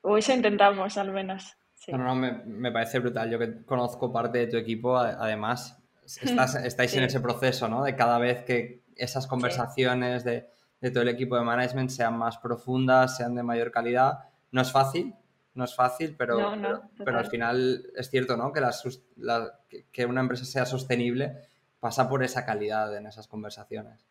[0.01, 1.57] O eso intentamos al menos.
[1.87, 3.29] No, no, me, me, parece brutal.
[3.29, 5.81] Yo que conozco parte de tu equipo, además,
[6.21, 7.83] estás, estáis en ese proceso, ¿no?
[7.83, 10.47] De cada vez que esas conversaciones de
[10.83, 14.19] de todo el equipo de management sean más profundas, sean de mayor calidad.
[14.51, 15.15] No es fácil,
[15.53, 16.57] no es fácil, pero,
[16.97, 18.51] pero, al final es cierto, ¿no?
[18.51, 21.37] Que, que una empresa sea sostenible
[21.83, 24.07] pasa por esa calidad en esas conversaciones.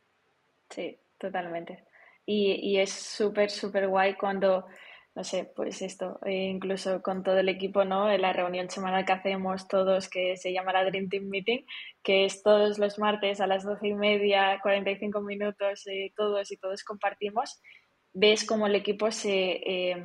[0.68, 1.84] Sí, totalmente.
[2.26, 4.66] Y, y es súper, súper guay cuando
[5.14, 8.10] no sé, pues esto, eh, incluso con todo el equipo, ¿no?
[8.10, 11.66] En la reunión semanal que hacemos todos, que se llama la Dream Team Meeting,
[12.02, 16.56] que es todos los martes a las doce y media, 45 minutos, eh, todos y
[16.56, 17.60] todos compartimos,
[18.14, 20.02] ves cómo el equipo se eh,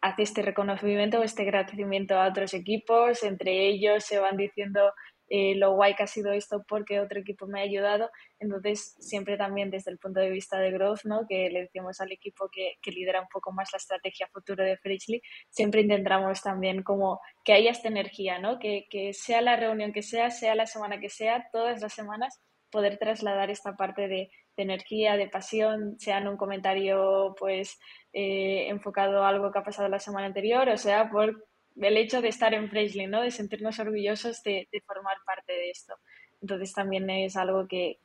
[0.00, 4.92] hace este reconocimiento, este agradecimiento a otros equipos, entre ellos se van diciendo
[5.28, 8.10] eh, lo guay que ha sido esto porque otro equipo me ha ayudado.
[8.38, 11.26] Entonces, siempre también desde el punto de vista de growth, ¿no?
[11.28, 14.76] que le decimos al equipo que, que lidera un poco más la estrategia futuro de
[14.76, 18.58] Freshly, siempre intentamos también como que haya esta energía, ¿no?
[18.58, 22.40] que, que sea la reunión que sea, sea la semana que sea, todas las semanas
[22.74, 27.78] poder trasladar esta parte de, energía, de pasión, sea en un comentario pues
[28.12, 31.44] eh, enfocado a algo que ha pasado la semana anterior, o sea, por
[31.76, 33.22] el hecho de estar en Freshly, ¿no?
[33.22, 35.94] De sentirnos orgullosos de, formar parte de esto.
[36.40, 37.98] Entonces también es algo que,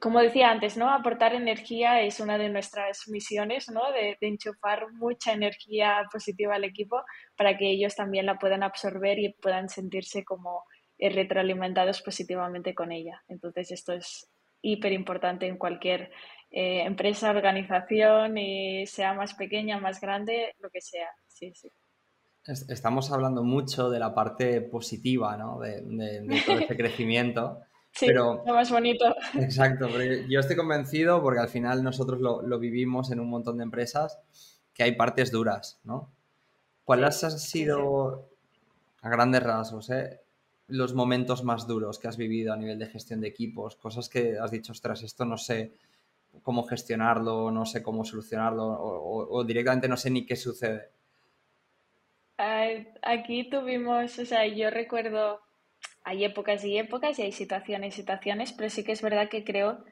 [0.00, 0.88] como decía antes, ¿no?
[0.88, 3.82] Aportar energía es una de nuestras misiones, ¿no?
[3.92, 7.02] De, enchufar mucha energía positiva al equipo
[7.36, 10.64] para que ellos también la puedan absorber y puedan sentirse como
[10.98, 13.22] eh, retroalimentados positivamente con ella.
[13.28, 14.30] Entonces esto es
[14.62, 16.12] hiper importante en cualquier
[16.50, 21.10] eh, empresa, organización, y sea más pequeña, más grande, lo que sea.
[21.26, 21.68] Sí, sí
[22.46, 25.60] estamos hablando mucho de la parte positiva, ¿no?
[25.60, 25.82] De,
[26.46, 27.60] todo ese crecimiento.
[27.92, 29.14] Sí, pero, lo más bonito.
[29.34, 33.64] Exacto, pero yo estoy convencido, porque al final nosotros lo, vivimos en un montón de
[33.64, 34.18] empresas,
[34.72, 36.10] que hay partes duras, ¿no?
[36.84, 38.28] ¿Cuáles han sido,
[39.02, 40.20] a grandes rasgos, eh,
[40.68, 43.76] los momentos más duros que has vivido a nivel de gestión de equipos?
[43.76, 45.74] Cosas que has dicho, ostras, esto no sé
[46.42, 50.90] cómo gestionarlo, no sé cómo solucionarlo, o directamente no sé ni qué sucede.
[53.02, 55.40] Aquí tuvimos, o sea, yo recuerdo,
[56.02, 59.44] hay épocas y épocas y hay situaciones y situaciones, pero sí que es verdad que
[59.44, 59.84] creo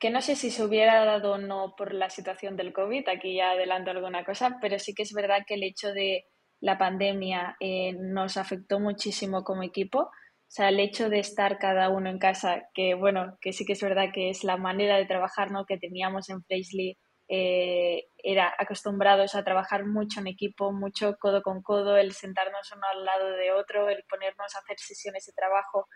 [0.00, 3.36] que no sé si se hubiera dado o no por la situación del COVID, aquí
[3.36, 6.26] ya adelanto alguna cosa, pero sí que es verdad que el hecho de
[6.60, 10.00] la pandemia eh, nos afectó muchísimo como equipo.
[10.00, 10.10] O
[10.48, 13.82] sea, el hecho de estar cada uno en casa, que bueno, que sí que es
[13.82, 15.64] verdad que es la manera de trabajar ¿no?
[15.64, 21.62] que teníamos en Freshly eh, era acostumbrados a trabajar mucho en equipo, mucho codo con
[21.62, 25.86] codo, el sentarnos uno al lado de otro, el ponernos a hacer sesiones de trabajo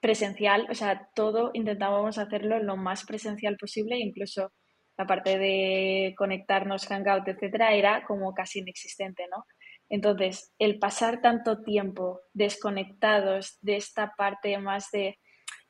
[0.00, 4.52] presencial, o sea, todo intentábamos hacerlo lo más presencial posible, incluso
[4.98, 9.44] la parte de conectarnos, hangout, etcétera, era como casi inexistente, ¿no?
[9.88, 15.18] Entonces, el pasar tanto tiempo desconectados de esta parte más de...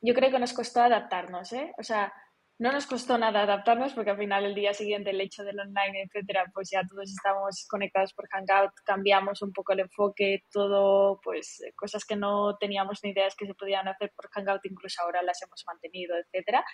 [0.01, 1.71] Yo creo que nos costó adaptarnos, ¿eh?
[1.77, 2.13] O sea,
[2.59, 6.03] no nos costó nada adaptarnos porque al final el día siguiente el hecho del online,
[6.03, 11.63] etcétera, pues ya todos estamos conectados por Hangout, cambiamos un poco el enfoque, todo, pues
[11.75, 15.41] cosas que no teníamos ni ideas que se podían hacer por Hangout, incluso ahora las
[15.43, 16.65] hemos mantenido, etcétera.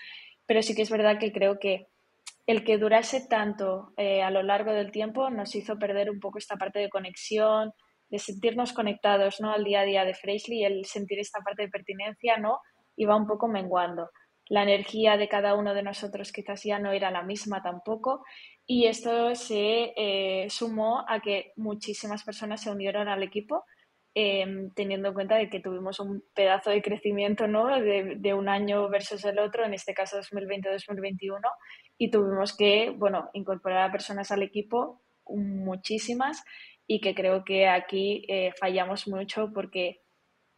[0.45, 1.87] Pero sí que es verdad que creo que
[2.47, 6.37] el que durase tanto eh, a lo largo del tiempo nos hizo perder un poco
[6.37, 7.73] esta parte de conexión,
[8.09, 9.51] de sentirnos conectados ¿no?
[9.51, 12.59] al día a día de Freshly el sentir esta parte de pertinencia no
[12.95, 14.09] iba un poco menguando.
[14.49, 18.23] La energía de cada uno de nosotros quizás ya no era la misma tampoco
[18.65, 23.65] y esto se eh, sumó a que muchísimas personas se unieron al equipo
[24.15, 27.65] Em, teniendo en cuenta de que tuvimos un pedazo de crecimiento ¿no?
[27.79, 31.39] de, un año versus el otro, en este caso 2020-2021,
[31.97, 36.43] y tuvimos que bueno, incorporar a personas al equipo, muchísimas,
[36.85, 40.02] y que creo que aquí eh, fallamos mucho porque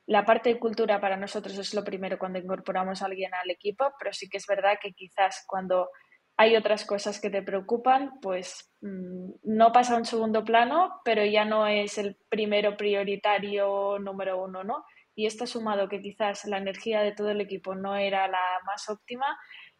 [0.08, 3.94] la parte de cultura para nosotros es lo primero cuando incorporamos a alguien al equipo,
[3.98, 5.90] pero sí que es verdad que quizás cuando
[6.38, 11.26] hay otras cosas que te preocupan, pues mm, no pasa a un segundo plano, pero
[11.26, 14.86] ya no es el primero prioritario número uno, ¿no?
[15.16, 18.90] Y esto sumado que quizás la energía de todo el equipo no era la más
[18.90, 19.26] óptima,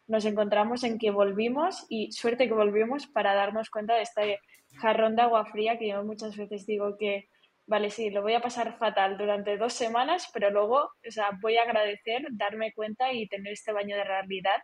[0.06, 4.40] nos encontramos en que volvimos y suerte que volvimos para darnos cuenta de este
[4.80, 7.28] jarrón de agua fría que yo muchas veces digo que,
[7.66, 11.56] vale, sí, lo voy a pasar fatal durante dos semanas, pero luego, o sea, voy
[11.56, 14.62] a agradecer darme cuenta y tener este baño de realidad.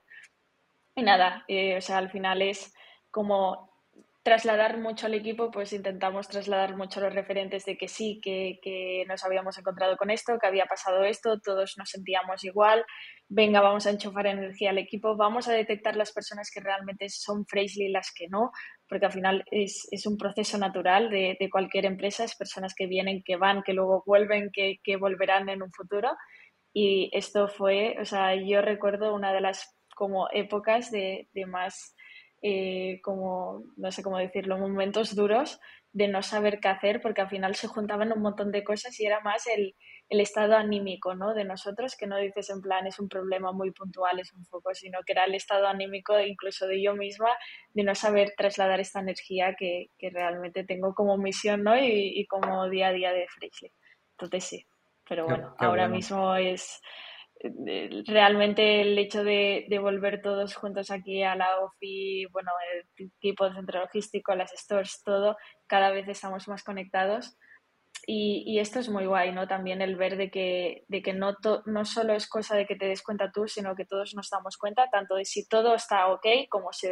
[0.95, 2.73] Y nada, eh, o sea, al final es
[3.11, 3.73] como
[4.23, 8.61] trasladar mucho al equipo, pues intentamos trasladar mucho a los referentes de que sí, que,
[8.62, 12.85] que, nos habíamos encontrado con esto, que había pasado esto, todos nos sentíamos igual,
[13.29, 17.45] venga, vamos a enchufar energía al equipo, vamos a detectar las personas que realmente son
[17.47, 18.53] Fraisley y las que no,
[18.93, 22.87] porque al final es, es un proceso natural de, de, cualquier empresa, es personas que
[22.87, 26.11] vienen, que van, que luego vuelven, que, que volverán en un futuro.
[26.75, 31.97] Y esto fue, o sea, yo recuerdo una de las como épocas de, de más,
[32.43, 35.59] eh, como, no sé cómo decirlo, momentos duros
[35.93, 39.07] de no saber qué hacer, porque al final se juntaban un montón de cosas y
[39.07, 39.75] era más el,
[40.12, 41.33] el estado anímico ¿no?
[41.33, 44.75] de nosotros, que no dices en plan es un problema muy puntual, es un foco,
[44.75, 47.31] sino que era el estado anímico incluso de yo misma
[47.72, 51.79] de no saber trasladar esta energía que, que realmente tengo como misión ¿no?
[51.79, 53.72] y, y, como día a día de Freixley.
[54.18, 54.66] Entonces sí,
[55.09, 55.96] pero bueno, qué ahora bueno.
[55.96, 56.83] mismo es
[58.07, 63.48] realmente el hecho de, de, volver todos juntos aquí a la OFI, bueno, el equipo
[63.48, 67.38] de centro logístico, las stores, todo, cada vez estamos más conectados.
[68.07, 69.47] Y, y, esto es muy guay, ¿no?
[69.47, 72.75] También el ver de que, de que no, to, no solo es cosa de que
[72.75, 76.09] te des cuenta tú, sino que todos nos damos cuenta, tanto de si todo está
[76.09, 76.88] ok como si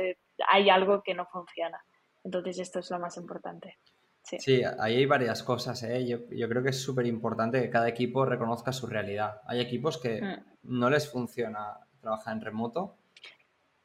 [0.49, 1.83] hay algo que no funciona.
[2.23, 3.79] Entonces esto es lo más importante.
[4.23, 4.39] Sí.
[4.39, 5.83] sí, ahí hay varias cosas.
[5.83, 6.07] ¿eh?
[6.07, 9.41] Yo, yo, creo que es súper importante que cada equipo reconozca su realidad.
[9.47, 10.45] Hay equipos que mm.
[10.63, 12.99] no les funciona trabajar en remoto.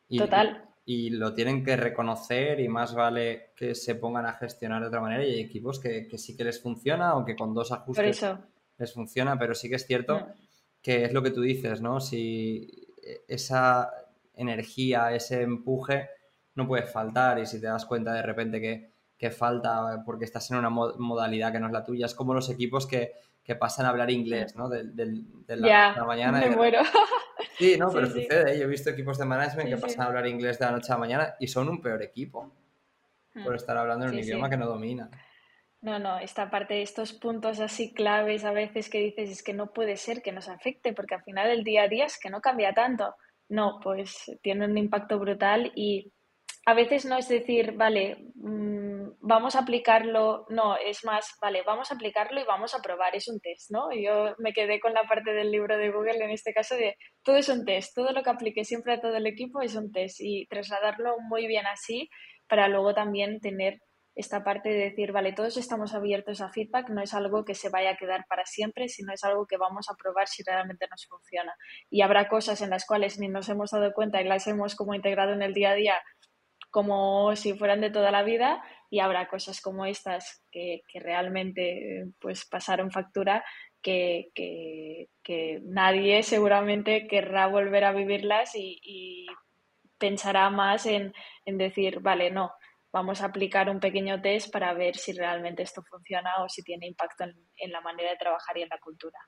[0.07, 0.69] Y, Total.
[0.85, 5.01] Y, lo tienen que reconocer y más vale que se pongan a gestionar de otra
[5.01, 5.25] manera.
[5.25, 8.23] Y hay equipos que, que sí que les funciona, aunque con dos ajustes
[8.77, 10.25] les funciona, pero sí que es cierto mm.
[10.81, 11.99] que es lo que tú dices, ¿no?
[11.99, 12.69] Si
[13.27, 13.89] esa
[14.35, 16.09] energía, ese empuje
[16.55, 20.49] no puede faltar y si te das cuenta de repente que que falta porque estás
[20.51, 22.05] en una modalidad que no es la tuya.
[22.05, 24.69] Es como los equipos que, que pasan a hablar inglés, ¿no?
[24.69, 26.39] De, de, de la, yeah, la, mañana.
[26.39, 26.79] Me y muero.
[27.57, 28.53] Sí, no, pero sí, sucede.
[28.53, 28.59] ¿eh?
[28.59, 30.95] Yo he visto equipos de management que pasan a hablar inglés de la noche a
[30.95, 32.53] la mañana y son un peor equipo
[33.33, 33.55] por hmm.
[33.55, 35.09] estar hablando en un idioma que no dominan.
[35.81, 39.71] No, no, esta parte, estos puntos así claves a veces que dices es que no
[39.71, 42.41] puede ser que nos afecte, porque al final el día a día es que no
[42.41, 43.15] cambia tanto.
[43.49, 46.11] No, pues tiene un impacto brutal y
[46.65, 51.91] a veces no es decir, vale, mmm, vamos a aplicarlo, no, es más, vale, vamos
[51.91, 53.89] a aplicarlo y vamos a probar, es un test, ¿no?
[53.93, 57.37] Yo me quedé con la parte del libro de Google en este caso de todo
[57.37, 60.17] es un test, todo lo que aplique siempre a todo el equipo es un test
[60.21, 62.09] y trasladarlo muy bien así
[62.47, 63.79] para luego también tener
[64.15, 67.69] esta parte de decir, vale, todos estamos abiertos a feedback, no es algo que se
[67.69, 71.05] vaya a quedar para siempre, sino es algo que vamos a probar si realmente nos
[71.05, 71.53] funciona.
[71.89, 74.95] Y habrá cosas en las cuales ni nos hemos dado cuenta y las hemos como
[74.95, 75.95] integrado en el día a día
[76.75, 82.45] como si fueran de toda la vida y habrá cosas como estas que, realmente pues
[82.45, 83.45] pasaron factura
[83.81, 85.07] que,
[85.63, 89.25] nadie seguramente querrá volver a vivirlas y, y
[89.97, 91.13] pensará más en,
[91.45, 92.51] en, decir, vale, no,
[92.91, 96.87] vamos a aplicar un pequeño test para ver si realmente esto funciona o si tiene
[96.87, 99.19] impacto en, en la manera de trabajar y en la cultura.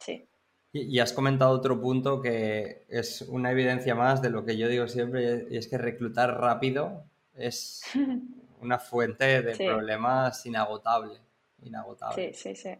[0.00, 0.28] Sí.
[0.72, 4.88] Y, has comentado otro punto que es una evidencia más de lo que yo digo
[4.88, 7.82] siempre, y es que reclutar rápido es
[8.60, 9.64] una fuente de sí.
[9.64, 11.18] problemas inagotable,
[11.62, 12.34] inagotable.
[12.34, 12.78] Sí, sí, sí.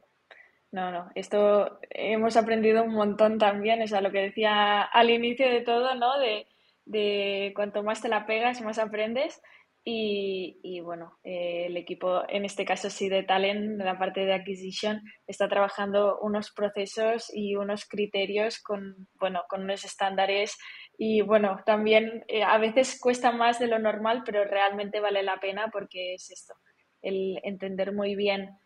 [0.73, 5.49] No, no, esto hemos aprendido un montón también, o sea, lo que decía al inicio
[5.49, 6.19] de todo, ¿no?
[6.19, 6.47] De,
[6.85, 9.41] de cuanto más te la pegas, más aprendes.
[9.89, 14.35] Y, bueno, eh, el equipo, en este caso sí de Talent, de la parte de
[14.35, 20.59] Acquisition, está trabajando unos procesos y unos criterios con, bueno, con unos estándares
[20.99, 25.39] y bueno, también eh, a veces cuesta más de lo normal, pero realmente vale la
[25.39, 26.55] pena porque es esto,
[27.01, 28.59] el entender muy bien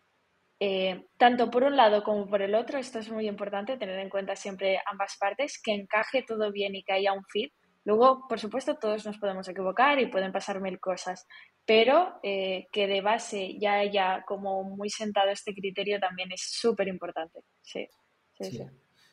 [0.63, 4.09] eh, tanto por un lado como por el otro, esto es muy importante, tener en
[4.09, 7.51] cuenta siempre ambas partes, que encaje todo bien y que haya un fit.
[7.83, 11.27] Luego, por supuesto, todos nos podemos equivocar y pueden pasar mil cosas,
[11.65, 16.87] pero eh, que de base ya haya como muy sentado este criterio también es súper
[16.87, 17.39] importante.
[17.61, 17.87] Sí,
[18.33, 18.65] sí, sí.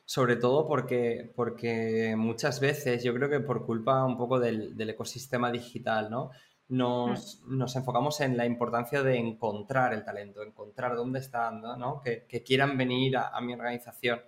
[0.04, 4.90] Sobre todo porque, porque muchas veces yo creo que por culpa un poco del, del
[4.90, 6.30] ecosistema digital, ¿no?
[6.68, 7.58] nos, mm.
[7.58, 12.00] nos, enfocamos en la importancia de encontrar el talento, encontrar dónde están, ¿no?
[12.00, 14.20] Que, que, quieran venir a, mi organización.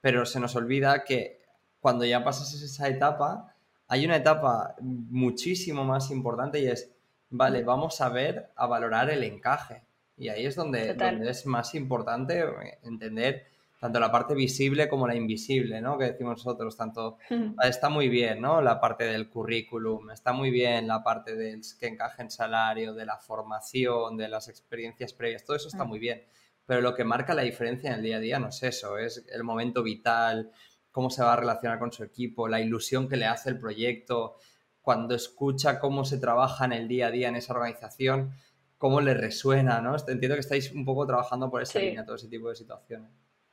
[0.00, 1.40] Pero se nos olvida que
[1.80, 3.56] cuando ya pasas esa etapa,
[3.88, 6.94] hay una etapa muchísimo más importante y es,
[7.30, 7.66] vale, mm.
[7.66, 9.82] vamos a ver, a valorar el encaje.
[10.16, 12.44] Y ahí es donde, donde es más importante
[12.82, 13.46] entender
[13.80, 15.96] tanto la parte visible como la invisible, ¿no?
[15.96, 17.18] Que decimos nosotros, tanto
[17.62, 18.60] está muy bien, ¿no?
[18.60, 23.06] La parte del currículum, está muy bien la parte del que encaje en salario, de
[23.06, 26.24] la formación, de las experiencias previas, todo eso está muy bien.
[26.66, 29.24] Pero lo que marca la diferencia en el día a día no es eso, es
[29.32, 30.50] el momento vital,
[30.90, 34.36] cómo se va a relacionar con su equipo, la ilusión que le hace el proyecto,
[34.80, 38.32] cuando escucha cómo se trabaja en el día a día en esa organización,
[38.78, 39.96] cómo le resuena, ¿no?
[39.96, 43.10] Entiendo que estáis un poco trabajando por esa línea, todo ese tipo de situaciones.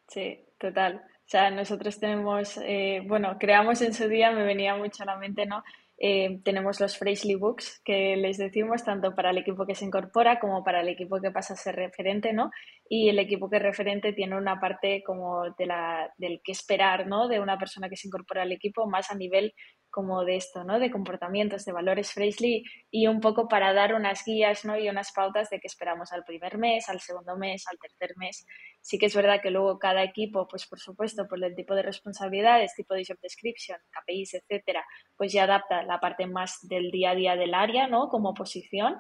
[0.08, 1.02] Sí, total.
[1.26, 5.18] O sea, nosotros tenemos, eh, bueno, creamos en su día, me venía mucho a la
[5.18, 5.64] mente, ¿no?
[5.98, 10.40] Eh, tenemos los Freshly Books que les decimos tanto para el equipo que se incorpora
[10.40, 12.52] como para el equipo que pasa a ser referente, ¿no?
[12.90, 17.08] Y el equipo que es referente tiene una parte como de la, del que esperar,
[17.08, 17.28] ¿no?
[17.28, 19.54] De una persona que se incorpora al equipo más a nivel
[19.96, 20.78] como de esto, ¿no?
[20.78, 24.78] De comportamientos, de valores Freshly y un poco para dar unas guías, ¿no?
[24.78, 28.46] Y unas pautas de qué esperamos al primer mes, al segundo mes, al tercer mes.
[28.82, 31.82] Sí que es verdad que luego cada equipo, pues por supuesto, por el tipo de
[31.82, 34.86] responsabilidades, tipo de job description, KPIs, etcétera,
[35.16, 38.10] pues ya adapta la parte más del día a día del área, ¿no?
[38.10, 38.98] Como posición.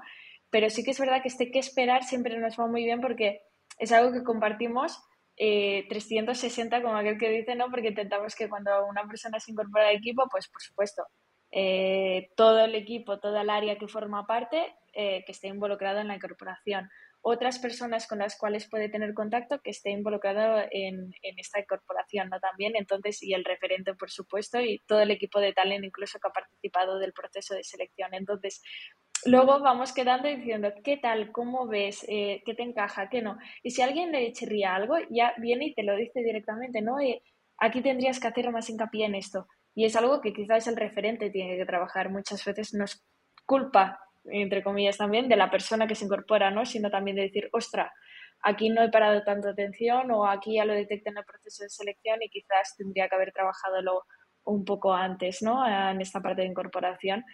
[0.49, 3.41] Pero sí que es verdad que este qué esperar siempre nos va muy bien porque
[3.79, 4.97] es algo que compartimos
[5.37, 7.69] 360 eh, como aquel que dice, ¿no?
[7.69, 11.03] Porque intentamos que cuando una persona se incorpora al equipo, pues por supuesto,
[11.51, 16.07] eh, todo el equipo, toda el área que forma parte, eh, que esté involucrado en
[16.07, 16.89] la incorporación.
[17.21, 22.29] Otras personas con las cuales puede tener contacto que esté involucrado en, en, esta incorporación,
[22.29, 22.39] ¿no?
[22.39, 26.27] También, entonces, y el referente, por supuesto, y todo el equipo de talent incluso que
[26.27, 28.13] ha participado del proceso de selección.
[28.13, 28.61] Entonces,
[29.25, 31.31] luego vamos quedando diciendo, ¿qué tal?
[31.31, 32.05] ¿Cómo ves?
[32.07, 33.09] Eh, ¿Qué te encaja?
[33.09, 33.37] ¿Qué no?
[33.63, 37.01] Y si alguien le chirría algo, ya viene y te lo dice directamente, ¿no?
[37.01, 37.21] Y
[37.57, 39.47] aquí tendrías que hacer más hincapié en esto.
[39.73, 42.09] Y es algo que quizás el referente tiene que trabajar.
[42.09, 43.03] Muchas veces no es
[43.45, 46.65] culpa, entre comillas también, de la persona que se incorpora, ¿no?
[46.65, 47.91] Sino también de decir, ostra,
[48.41, 51.69] aquí no he parado tanta atención o aquí ya lo detecté en el proceso de
[51.69, 54.03] selección y quizás tendría que haber trabajado
[54.45, 55.67] un poco antes, ¿no?
[55.67, 57.25] En esta parte de incorporación.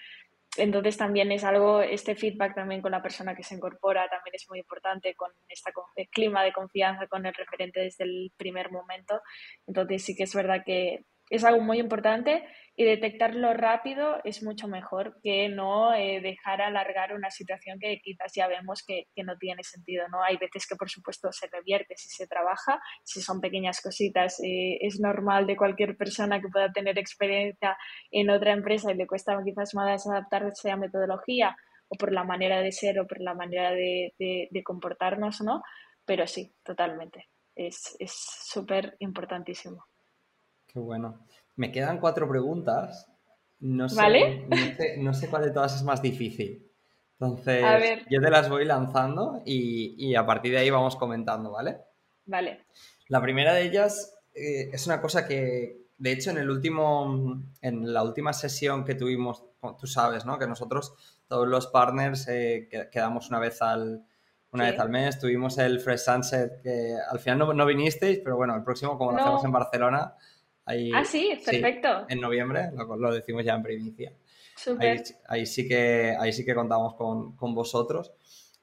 [0.57, 4.45] Entonces también es algo, este feedback también con la persona que se incorpora también es
[4.49, 5.71] muy importante con este
[6.11, 9.21] clima de confianza con el referente desde el primer momento.
[9.65, 12.43] Entonces sí que es verdad que es algo muy importante
[12.75, 18.33] y detectarlo rápido es mucho mejor que no eh, dejar alargar una situación que quizás
[18.35, 20.07] ya vemos que, que, no tiene sentido.
[20.09, 20.21] ¿no?
[20.21, 24.41] Hay veces que, por supuesto, se revierte si se trabaja, si son pequeñas cositas.
[24.43, 27.77] Eh, es normal de cualquier persona que pueda tener experiencia
[28.11, 31.55] en otra empresa y le cuesta quizás más adaptarse a metodología
[31.87, 35.61] o por la manera de ser o por la manera de, de, de comportarnos, ¿no?
[36.03, 37.29] Pero sí, totalmente.
[37.55, 39.90] Es súper importantísimo.
[40.71, 41.19] Qué bueno.
[41.55, 43.07] Me quedan cuatro preguntas.
[43.59, 44.47] No sé, ¿Vale?
[44.97, 46.67] no, sé, cuál de todas es más difícil.
[47.19, 47.63] Entonces,
[48.09, 51.77] yo te las voy lanzando y, a partir de ahí vamos comentando, ¿vale?
[52.25, 52.65] Vale.
[53.09, 57.93] La primera de ellas eh, es una cosa que, de hecho, en el último, en
[57.93, 59.43] la última sesión que tuvimos,
[59.79, 60.39] tú sabes, ¿no?
[60.39, 60.93] Que nosotros,
[61.27, 64.03] todos los partners, eh, quedamos una vez al,
[64.51, 65.19] una vez al mes.
[65.19, 69.11] Tuvimos el Fresh Sunset, que al final no, no vinisteis, pero bueno, el próximo, como
[69.11, 70.15] lo hacemos en Barcelona,
[70.65, 72.05] ah, sí, perfecto.
[72.09, 74.13] en noviembre, lo, decimos ya en primicia.
[75.27, 78.11] Ahí, sí que, ahí sí que contamos con, vosotros.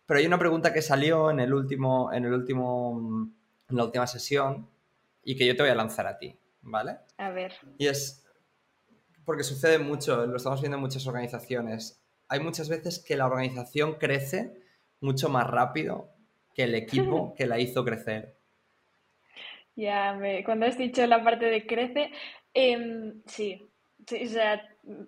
[0.07, 3.31] Pero hay una pregunta que salió en el último, en el último,
[3.69, 4.69] en la última sesión
[5.23, 6.99] y que yo te voy a lanzar a ti, ¿vale?
[7.19, 7.53] A ver.
[7.77, 8.25] Y es
[9.29, 12.03] porque sucede mucho, lo estamos viendo en muchas organizaciones.
[12.29, 14.59] Hay muchas veces que la organización crece
[15.03, 16.09] mucho más rápido
[16.55, 18.38] que el equipo que la hizo crecer.
[19.79, 22.11] Ya, me, cuando has dicho la parte de crece,
[22.53, 23.71] em, sí,
[24.01, 24.61] o sea,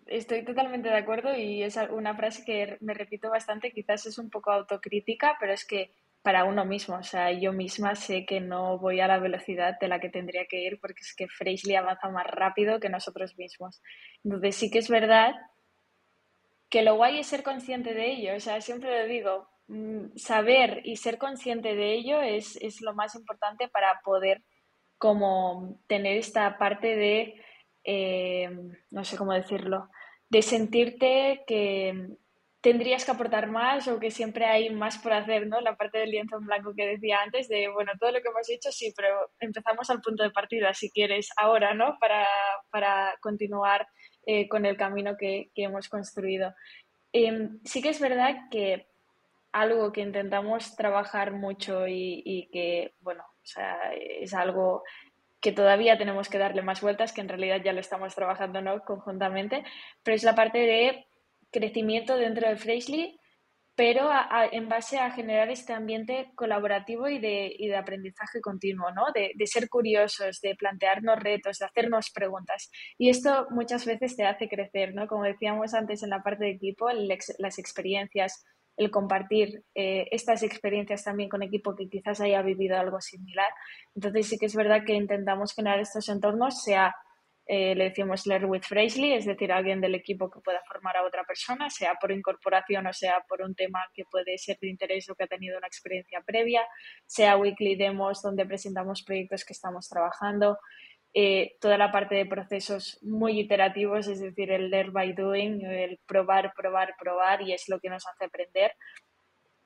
[0.06, 4.30] estoy totalmente de acuerdo y es una frase que me repito bastante, quizás es un
[4.30, 5.92] poco autocrítica, pero es que
[6.22, 9.88] para uno mismo, o sea, yo misma sé que no voy a la velocidad de
[9.88, 13.82] la que tendría que ir porque es que Freshly avanza más rápido que nosotros mismos.
[14.22, 15.34] Entonces sí que es verdad
[16.68, 20.82] que lo guay es ser consciente de ello, o sea, siempre lo digo, mm, saber
[20.84, 24.44] y ser consciente de ello es, es, lo más importante para poder
[25.00, 27.42] como tener esta parte de,
[27.84, 28.50] eh,
[28.90, 29.88] no sé cómo decirlo,
[30.28, 32.18] de sentirte que
[32.60, 35.62] tendrías que aportar más o que siempre hay más por hacer, ¿no?
[35.62, 38.50] La parte del lienzo en blanco que decía antes, de, bueno, todo lo que hemos
[38.50, 41.96] hecho, sí, pero empezamos al punto de partida, si quieres, ahora, ¿no?
[41.98, 42.28] Para,
[42.70, 43.88] para continuar
[44.26, 46.52] eh, con el camino que, que hemos construido.
[47.14, 48.86] Em, sí que es verdad que
[49.50, 54.82] algo que intentamos trabajar mucho y, y que, bueno, sea, es algo
[55.40, 58.80] que todavía tenemos que darle más vueltas, que en realidad ya lo estamos trabajando ¿no?
[58.84, 59.64] conjuntamente,
[60.02, 61.06] pero es la parte de
[61.50, 63.18] crecimiento dentro de Freshly,
[63.74, 64.10] pero
[64.52, 69.06] en base a generar este ambiente colaborativo y de, y de aprendizaje continuo, ¿no?
[69.14, 72.70] De, de, ser curiosos, de plantearnos retos, de hacernos preguntas.
[72.98, 75.06] Y esto muchas veces te hace crecer, ¿no?
[75.06, 78.44] Como decíamos antes en la parte de equipo, las experiencias,
[78.80, 83.48] el compartir eh, estas experiencias también con equipo que quizás haya vivido algo similar.
[83.94, 86.94] Entonces sí que es verdad que intentamos generar estos entornos, sea
[87.46, 91.04] eh, le decimos Learn with Freshly, es decir, alguien del equipo que pueda formar a
[91.04, 95.10] otra persona, sea por incorporación o sea por un tema que puede ser de interés
[95.10, 96.62] o que ha tenido una experiencia previa,
[97.04, 100.58] sea weekly demos donde presentamos proyectos que estamos trabajando,
[101.12, 105.98] eh, toda la parte de procesos muy iterativos, es decir, el learn by doing, el
[106.06, 108.72] probar, probar, probar y es lo que nos hace aprender.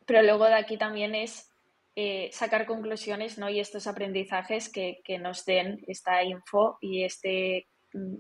[0.07, 1.51] Pero luego de aquí también es
[1.97, 3.51] eh, sacar conclusiones ¿no?
[3.51, 7.68] y estos aprendizajes que, que, nos den esta info y este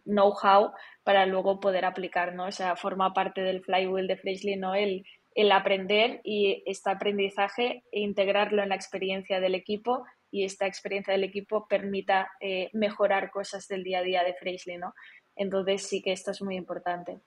[0.04, 0.72] know-how
[1.02, 2.46] para luego poder aplicar, ¿no?
[2.46, 4.74] O sea, forma parte del flywheel de Freshly, ¿no?
[4.74, 5.04] El,
[5.34, 10.04] el aprender y este aprendizaje e integrarlo en la experiencia del equipo
[10.34, 14.78] y esta experiencia del equipo permita eh, mejorar cosas del día a día de Freshly,
[14.78, 14.92] ¿no?
[15.36, 17.20] Entonces sí que esto es muy importante.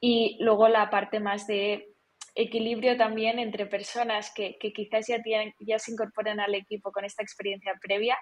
[0.00, 1.92] Y luego la parte más de
[2.34, 7.04] equilibrio también entre personas que, que quizás ya, tienen, ya se incorporan al equipo con
[7.04, 8.16] esta experiencia previa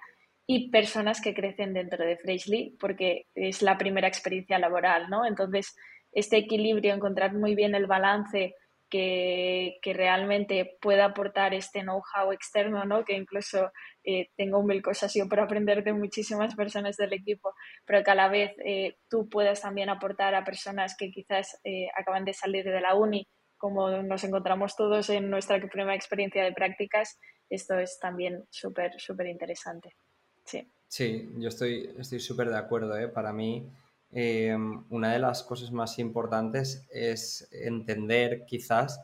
[0.44, 5.24] y personas que crecen dentro de Freshly porque es la primera experiencia laboral, ¿no?
[5.24, 5.76] Entonces,
[6.10, 8.56] este equilibrio, encontrar muy bien el balance
[8.92, 13.06] que, que realmente pueda aportar este know-how externo, ¿no?
[13.06, 13.72] Que incluso
[14.04, 17.54] eh, tengo mil cosas yo por aprender de muchísimas personas del equipo,
[17.86, 21.86] pero que a la vez eh, tú puedas también aportar a personas que quizás eh,
[21.96, 23.26] acaban de salir de la uni,
[23.56, 27.18] como nos encontramos todos en nuestra primera experiencia de prácticas,
[27.48, 29.96] esto es también súper, súper interesante.
[30.44, 30.70] Sí.
[30.86, 32.98] Sí, yo estoy súper de acuerdo.
[32.98, 33.08] ¿eh?
[33.08, 33.66] Para mí,
[34.12, 34.56] eh,
[34.90, 39.00] una de las cosas más importantes es entender quizás,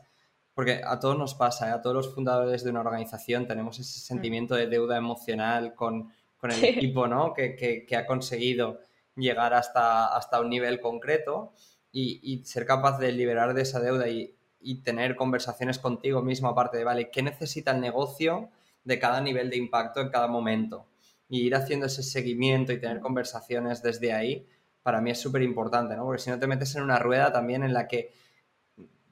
[0.53, 1.71] porque a todos nos pasa, ¿eh?
[1.71, 4.03] a todos los fundadores de una organización tenemos ese mm.
[4.03, 7.33] sentimiento de deuda emocional con, con el equipo ¿no?
[7.33, 8.79] Que, que, que, ha conseguido
[9.15, 11.53] llegar hasta, hasta un nivel concreto
[11.91, 16.49] y, y, ser capaz de liberar de esa deuda y, y tener conversaciones contigo mismo
[16.49, 18.49] aparte de, vale, ¿qué necesita el negocio
[18.83, 20.85] de cada nivel de impacto en cada momento?
[21.29, 24.47] y ir haciendo ese seguimiento y tener conversaciones desde ahí,
[24.83, 26.05] para mí es súper importante, ¿no?
[26.05, 28.11] Porque si no te metes en una rueda también en la que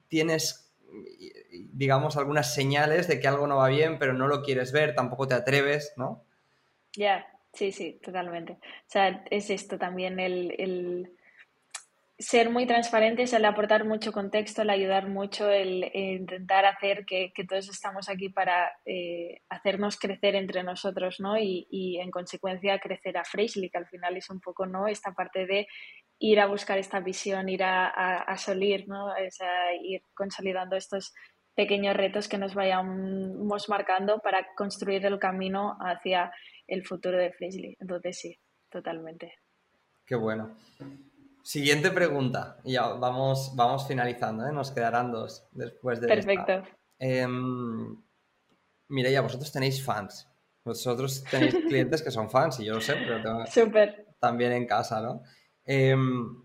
[0.08, 0.74] tienes,
[1.72, 5.28] digamos, algunas señales de que algo no va bien, pero no lo quieres ver, tampoco
[5.28, 6.24] te atreves, ¿no?
[6.96, 8.54] Ya, sí, sí, totalmente.
[8.54, 11.17] O sea, es esto también el
[12.18, 17.68] ser muy transparentes, el aportar mucho contexto, el ayudar mucho, el, intentar hacer que, todos
[17.68, 21.38] estamos aquí para eh, hacernos crecer entre nosotros, ¿no?
[21.38, 24.88] Y, en consecuencia crecer a Freshly, que al final es un poco, ¿no?
[24.88, 25.68] Esta parte de
[26.18, 29.12] ir a buscar esta visión, ir a, a, solir, ¿no?
[29.82, 31.14] ir consolidando estos
[31.54, 36.32] pequeños retos que nos vayamos marcando para construir el camino hacia
[36.66, 37.76] el futuro de Freshly.
[37.78, 38.38] Entonces sí,
[38.68, 39.34] totalmente.
[40.04, 40.56] Qué bueno.
[41.48, 42.58] Siguiente pregunta.
[42.62, 44.52] Ya vamos, vamos finalizando, ¿eh?
[44.52, 46.06] nos quedarán dos después de.
[46.06, 46.62] Perfecto.
[46.98, 47.26] Eh,
[48.90, 50.28] ya vosotros tenéis fans.
[50.62, 53.44] Vosotros tenéis clientes que son fans, y yo lo sé, pero tengo
[54.18, 55.22] también en casa, ¿no?
[55.64, 56.36] Em,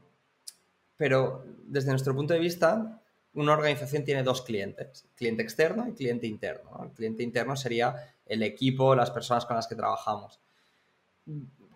[0.95, 3.01] pero desde nuestro punto de vista,
[3.33, 6.81] una organización tiene dos clientes, cliente externo y cliente interno.
[6.81, 7.93] El cliente interno sería
[8.25, 10.39] el equipo, las personas con las que trabajamos.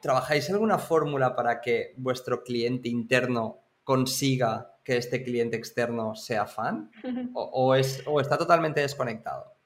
[0.01, 6.91] ¿Trabajáis alguna fórmula para que vuestro cliente interno consiga que este cliente externo sea fan?
[7.33, 9.57] ¿O, es, o está totalmente desconectado?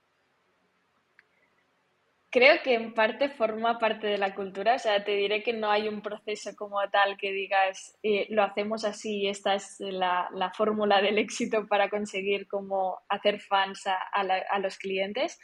[2.34, 5.70] Creo que en parte forma parte de la cultura, o sea, te diré que no
[5.70, 10.30] hay un proceso como tal que digas, eh, lo hacemos así y esta es la,
[10.56, 15.42] fórmula del éxito para conseguir como hacer fans a, a los clientes,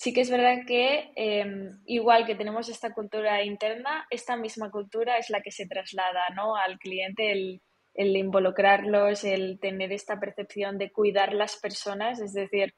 [0.00, 5.18] sí que es verdad que em, igual que tenemos esta cultura interna, esta misma cultura
[5.18, 6.56] es la que se traslada ¿no?
[6.56, 7.60] al cliente, el,
[7.92, 12.72] el involucrarlos, el tener esta percepción de cuidar las personas, es decir,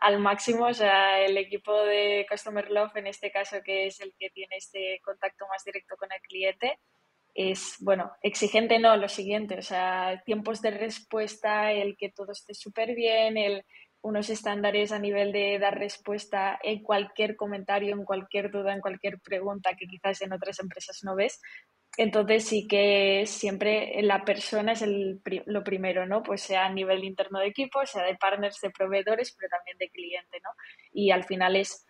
[0.00, 4.14] al máximo, o sea, el equipo de Customer Love, en este caso, que es el
[4.16, 6.78] que tiene este contacto más directo con el cliente,
[7.34, 12.54] es, bueno, exigente no, lo siguiente, o sea, tiempos de respuesta, el que todo esté
[12.54, 13.64] súper bien, el,
[14.02, 19.20] unos estándares a nivel de dar respuesta en cualquier comentario, en cualquier duda, en cualquier
[19.20, 21.40] pregunta que quizás en otras empresas no ves.
[21.96, 26.22] Entonces sí que siempre la persona es el, lo primero, ¿no?
[26.22, 29.90] Pues sea a nivel interno de equipo, sea de partners, de proveedores, pero también de
[29.90, 30.50] cliente, ¿no?
[30.92, 31.86] Y al final es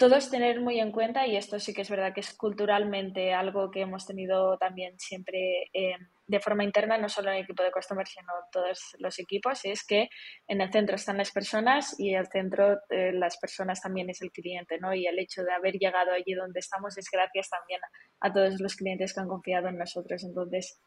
[0.00, 3.70] todos tener muy en cuenta, y esto sí que es verdad que es culturalmente algo
[3.70, 5.94] que hemos tenido también siempre eh,
[6.26, 9.84] de forma interna, no solo en el equipo de customer, sino todos los equipos, es
[9.86, 10.08] que
[10.48, 14.32] en el centro están las personas y el centro de las personas también es el
[14.32, 14.94] cliente, ¿no?
[14.94, 17.82] Y el hecho de haber llegado allí donde estamos es gracias también
[18.20, 20.24] a todos los clientes que han confiado en nosotros.
[20.24, 20.80] Entonces,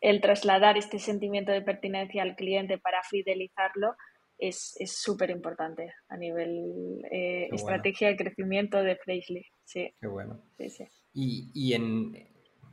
[0.00, 3.94] el trasladar este sentimiento de pertinencia al cliente para fidelizarlo,
[4.48, 9.44] es súper importante a nivel eh, estrategia de crecimiento de Freshly.
[9.64, 9.94] Sí.
[10.00, 10.40] Qué bueno.
[11.12, 12.28] Y, y en,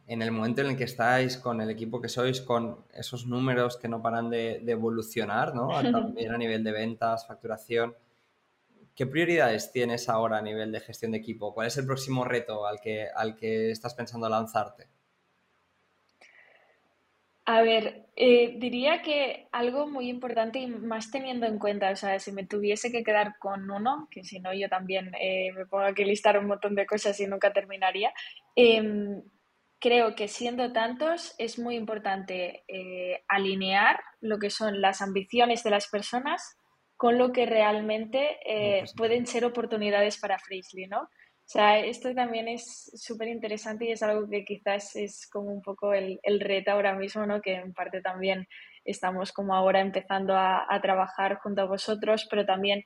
[0.07, 3.77] en, el momento en el que estáis con el equipo que sois, con esos números
[3.77, 5.69] que no paran de, de evolucionar, ¿no?
[5.91, 7.95] También a nivel de ventas, facturación.
[8.95, 11.53] ¿Qué prioridades tienes ahora a nivel de gestión de equipo?
[11.53, 14.89] ¿Cuál es el próximo reto al que, al que estás pensando lanzarte?
[17.45, 22.19] A ver, eh, diría que algo muy importante y más teniendo en cuenta, o sea,
[22.19, 25.85] si me tuviese que quedar con uno, que si no yo también eh, me pongo
[25.85, 28.13] aquí a listar un montón de cosas y nunca terminaría,
[28.55, 29.23] em,
[29.79, 35.71] creo que siendo tantos es muy importante eh, alinear lo que son las ambiciones de
[35.71, 36.57] las personas
[36.95, 38.37] con lo que realmente
[38.95, 41.09] pueden ser oportunidades para Frisley, ¿no?
[41.51, 45.93] Sea, esto también es súper interesante y es algo que quizás es como un poco
[45.93, 47.41] el, el, reto ahora mismo, ¿no?
[47.41, 48.47] Que en parte también
[48.85, 52.85] estamos como ahora empezando a, a trabajar junto a vosotros, pero también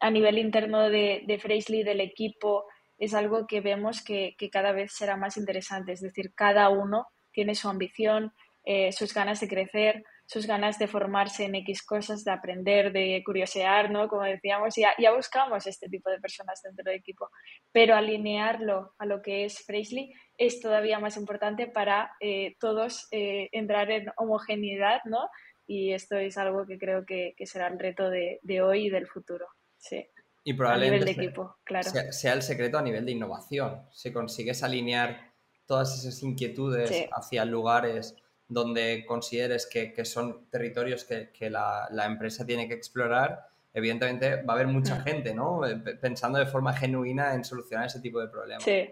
[0.00, 2.64] a nivel interno de, de Fraisley, del equipo,
[2.98, 5.92] es algo que vemos que, que, cada vez será más interesante.
[5.92, 8.32] Es decir, cada uno tiene su ambición,
[8.64, 13.20] eh, sus ganas de crecer, sus ganas de formarse en X cosas, de aprender, de
[13.26, 14.06] curiosear, ¿no?
[14.06, 17.30] Como decíamos, ya, ya buscamos este tipo de personas dentro del equipo,
[17.72, 23.48] pero alinearlo a lo que es Fraisley es todavía más importante para eh, todos eh,
[23.50, 25.28] entrar en homogeneidad, ¿no?
[25.66, 28.90] Y esto es algo que creo que, que será el reto de, de, hoy y
[28.90, 30.08] del futuro, sí.
[30.44, 31.90] Y probablemente a nivel de equipo, claro.
[31.90, 33.82] sea, sea, el secreto a nivel de innovación.
[33.90, 35.32] Si consigues alinear
[35.66, 37.06] todas esas inquietudes sí.
[37.10, 38.14] hacia lugares
[38.50, 44.42] donde consideres que, que son territorios que, que la, la, empresa tiene que explorar, evidentemente
[44.42, 45.02] va a haber mucha mm.
[45.04, 45.64] gente, ¿no?
[45.64, 48.64] Eh, pensando de forma genuina en solucionar ese tipo de problemas.
[48.64, 48.90] Sí,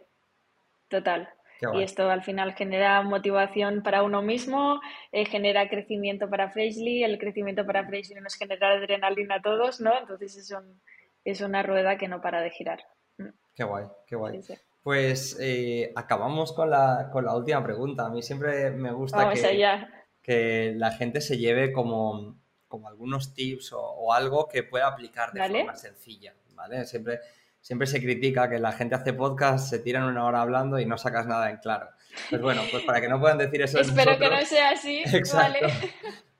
[0.89, 1.29] total.
[1.75, 4.81] Y esto al final genera motivación para uno mismo,
[5.11, 9.99] eh, genera crecimiento para Freshly, el crecimiento para Freshly nos genera adrenalina a todos, ¿no?
[9.99, 10.81] Entonces es, un,
[11.25, 12.79] es una rueda que no para de girar.
[13.17, 13.31] Mm.
[13.57, 14.41] Qué guay, qué guay.
[14.41, 14.61] Sí, sí.
[14.89, 18.07] Pues eh, acabamos con la, con la, última pregunta.
[18.07, 19.87] A mí siempre me gusta que,
[20.23, 25.31] que, la gente se lleve como, como algunos tips o, o, algo que pueda aplicar
[25.35, 25.59] de ¿Vale?
[25.59, 26.33] forma sencilla.
[26.55, 26.87] ¿vale?
[26.87, 27.21] Siempre,
[27.61, 30.97] siempre se critica que la gente hace podcast, se tiran una hora hablando y no
[30.97, 31.91] sacas nada en claro.
[32.31, 34.31] Pues bueno, pues para que no puedan decir eso de Espero nosotros...
[34.31, 35.03] que no sea así.
[35.05, 35.67] Exacto.
[35.67, 35.75] Vale.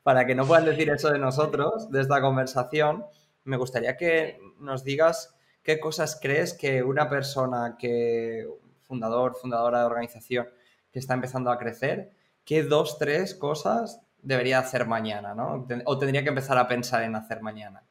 [0.03, 3.05] Para que no puedan decir eso de nosotros, de esta conversación,
[3.45, 5.38] me gustaría que nos digas
[5.69, 8.49] ¿qué cosas crees que una persona que,
[8.87, 10.49] fundador, fundadora de organización,
[10.91, 12.11] que está empezando a crecer,
[12.43, 15.67] qué dos, tres cosas debería hacer mañana, ¿no?
[15.85, 17.83] O tendría que empezar a pensar en hacer mañana.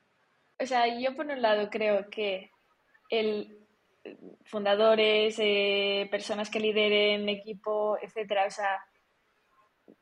[0.59, 2.49] O sea, yo por un lado creo que
[3.11, 3.59] el
[4.43, 8.79] fundadores, eh, personas que lideren equipo, etcétera, o sea,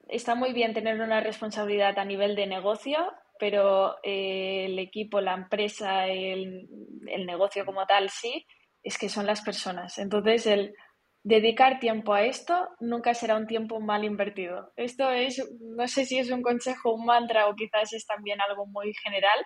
[0.08, 5.34] está muy bien tener una responsabilidad a nivel de negocio, pero eh, el equipo, la
[5.34, 6.68] empresa, el,
[7.26, 8.46] negocio como tal, sí,
[8.84, 9.98] es que son las personas.
[9.98, 10.74] Entonces, el
[11.24, 14.72] dedicar tiempo a esto nunca será un tiempo mal invertido.
[14.76, 18.68] Esto es, no sé si es un consejo, un mantra o quizás es también algo
[18.68, 19.40] muy general,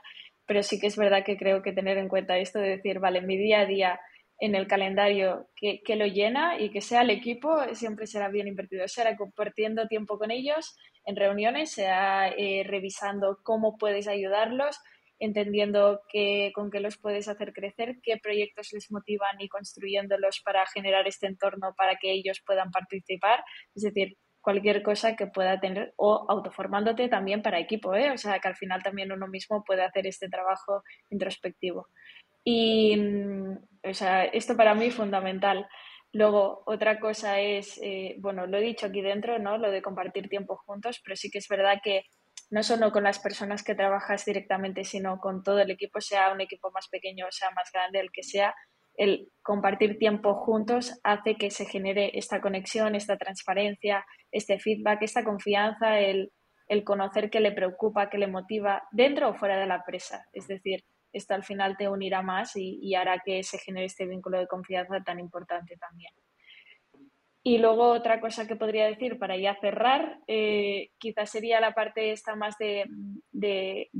[0.46, 3.22] pero sí que es verdad que creo que tener en cuenta esto de decir, vale,
[3.22, 4.00] mi día a día
[4.40, 8.48] en el calendario que, que, lo llena y que sea el equipo, siempre será bien
[8.48, 8.88] invertido.
[8.88, 10.78] Será compartiendo tiempo con ellos
[11.10, 14.80] en reuniones, sea eh, revisando cómo puedes ayudarlos,
[15.18, 20.66] entendiendo que, con qué los puedes hacer crecer, qué proyectos les motivan y construyéndolos para
[20.68, 23.43] generar este entorno para que ellos puedan participar.
[23.76, 28.12] Es decir, cualquier cosa que pueda tener o autoformándote también para equipo, ¿eh?
[28.12, 31.88] o sea, que al final también uno mismo puede hacer este trabajo introspectivo.
[32.43, 35.68] Y, mm, o sea, esto para mí es fundamental.
[36.12, 39.57] Luego, otra cosa es, eh, bueno, lo he dicho aquí dentro, ¿no?
[39.57, 42.05] Lo de compartir tiempo juntos, pero sí que es verdad que
[42.49, 46.41] no solo con las personas que trabajas directamente, sino con todo el equipo, sea un
[46.41, 48.55] equipo más pequeño sea más grande, el que sea,
[48.95, 55.24] el compartir tiempo juntos hace que se genere esta conexión, esta transparencia, este feedback, esta
[55.24, 56.32] confianza, el,
[56.68, 60.26] el conocer qué le preocupa, qué le motiva, dentro o fuera de la empresa.
[60.34, 64.39] Es decir, esto al final te unirá más y, hará que se genere este vínculo
[64.39, 66.14] de confianza tan importante también.
[67.41, 72.12] Y luego otra cosa que podría decir para ya cerrar, eh, quizás sería la parte
[72.12, 72.84] esta más de,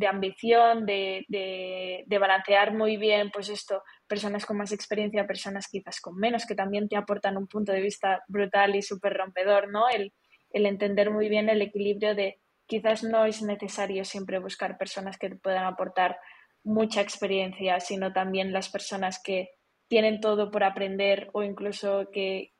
[0.07, 6.18] ambición, de, de, balancear muy bien, pues esto, personas con más experiencia, personas quizás con
[6.18, 9.88] menos, que también te aportan un punto de vista brutal y súper rompedor, ¿no?
[9.88, 10.12] El,
[10.51, 15.30] el entender muy bien el equilibrio de quizás no es necesario siempre buscar personas que
[15.36, 16.20] puedan aportar
[16.64, 19.49] mucha experiencia, sino también las personas que
[19.89, 22.53] tienen todo por aprender o incluso que,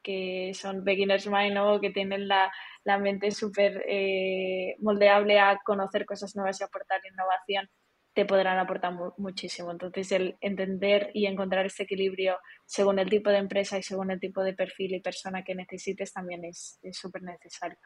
[0.54, 2.52] son beginners mind o que tienen la,
[3.00, 7.70] mente súper eh, moldeable a conocer cosas nuevas y aportar innovación,
[8.16, 9.72] te podrán aportar muchísimo.
[9.72, 14.20] Entonces, el entender y encontrar este equilibrio según el tipo de empresa y según el
[14.20, 17.78] tipo de perfil y persona que necesites también es súper necesario.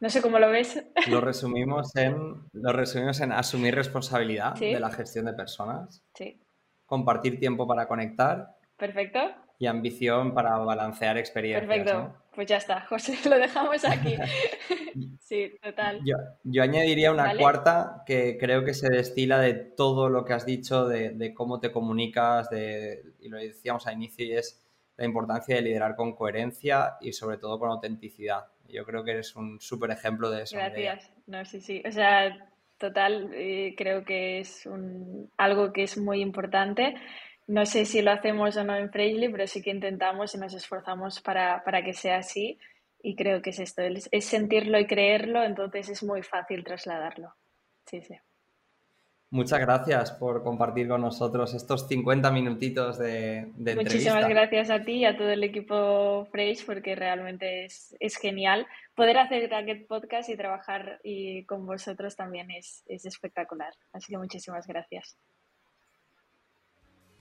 [0.00, 0.84] No sé cómo lo ves.
[1.08, 6.02] Lo resumimos en, lo resumimos en asumir responsabilidad de la gestión de personas.
[6.14, 6.40] Sí.
[6.86, 8.56] Compartir tiempo para conectar.
[8.76, 9.20] Perfecto.
[9.58, 11.66] Y ambición para balancear experiencias.
[11.66, 12.24] Perfecto.
[12.34, 14.16] Pues ya está, José, lo dejamos aquí.
[15.20, 16.00] sí, total.
[16.04, 20.86] Yo, añadiría una cuarta que creo que se destila de todo lo que has dicho,
[20.88, 24.60] de, cómo te comunicas, de, y lo decíamos al inicio, y es
[24.96, 28.46] la importancia de liderar con coherencia y sobre todo con autenticidad.
[28.68, 30.56] Yo creo que eres un súper ejemplo de eso.
[30.56, 31.10] Gracias.
[31.26, 31.82] No, sí, sí.
[31.86, 36.94] O sea, total, eh, creo que es un, algo que es muy importante.
[37.46, 40.54] No sé si lo hacemos o no en Freshly, pero sí que intentamos y nos
[40.54, 42.58] esforzamos para, para que sea así.
[43.02, 47.34] Y creo que es esto, es sentirlo y creerlo, entonces es muy fácil trasladarlo.
[47.84, 48.14] Sí, sí.
[49.34, 54.98] Muchas gracias por compartir con nosotros estos 50 minutitos de, de Muchísimas gracias a ti
[54.98, 58.64] y a todo el equipo Fresh porque realmente es, genial.
[58.94, 63.74] Poder hacer Target Podcast y trabajar y con vosotros también es, es espectacular.
[63.92, 65.18] Así que muchísimas gracias.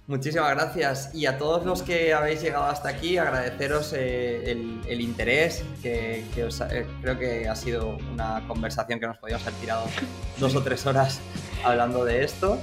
[0.05, 1.15] Muchísimas gracias.
[1.15, 6.87] Y a todos los que habéis llegado hasta aquí, agradeceros eh, el, interés, que, eh,
[7.01, 9.85] creo que ha sido una conversación que nos podíamos haber tirado
[10.39, 11.21] dos o tres horas
[11.63, 12.59] hablando de esto.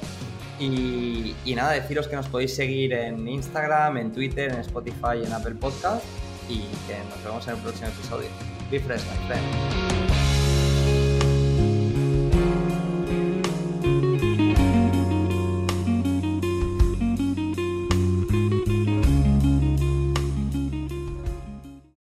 [0.59, 5.55] Y, nada, deciros que nos podéis seguir en Instagram, en Twitter, en Spotify, en Apple
[5.55, 6.05] Podcast
[6.51, 8.28] y que nos vemos en el próximo episodio.
[8.70, 10.11] Be fresh, my friend.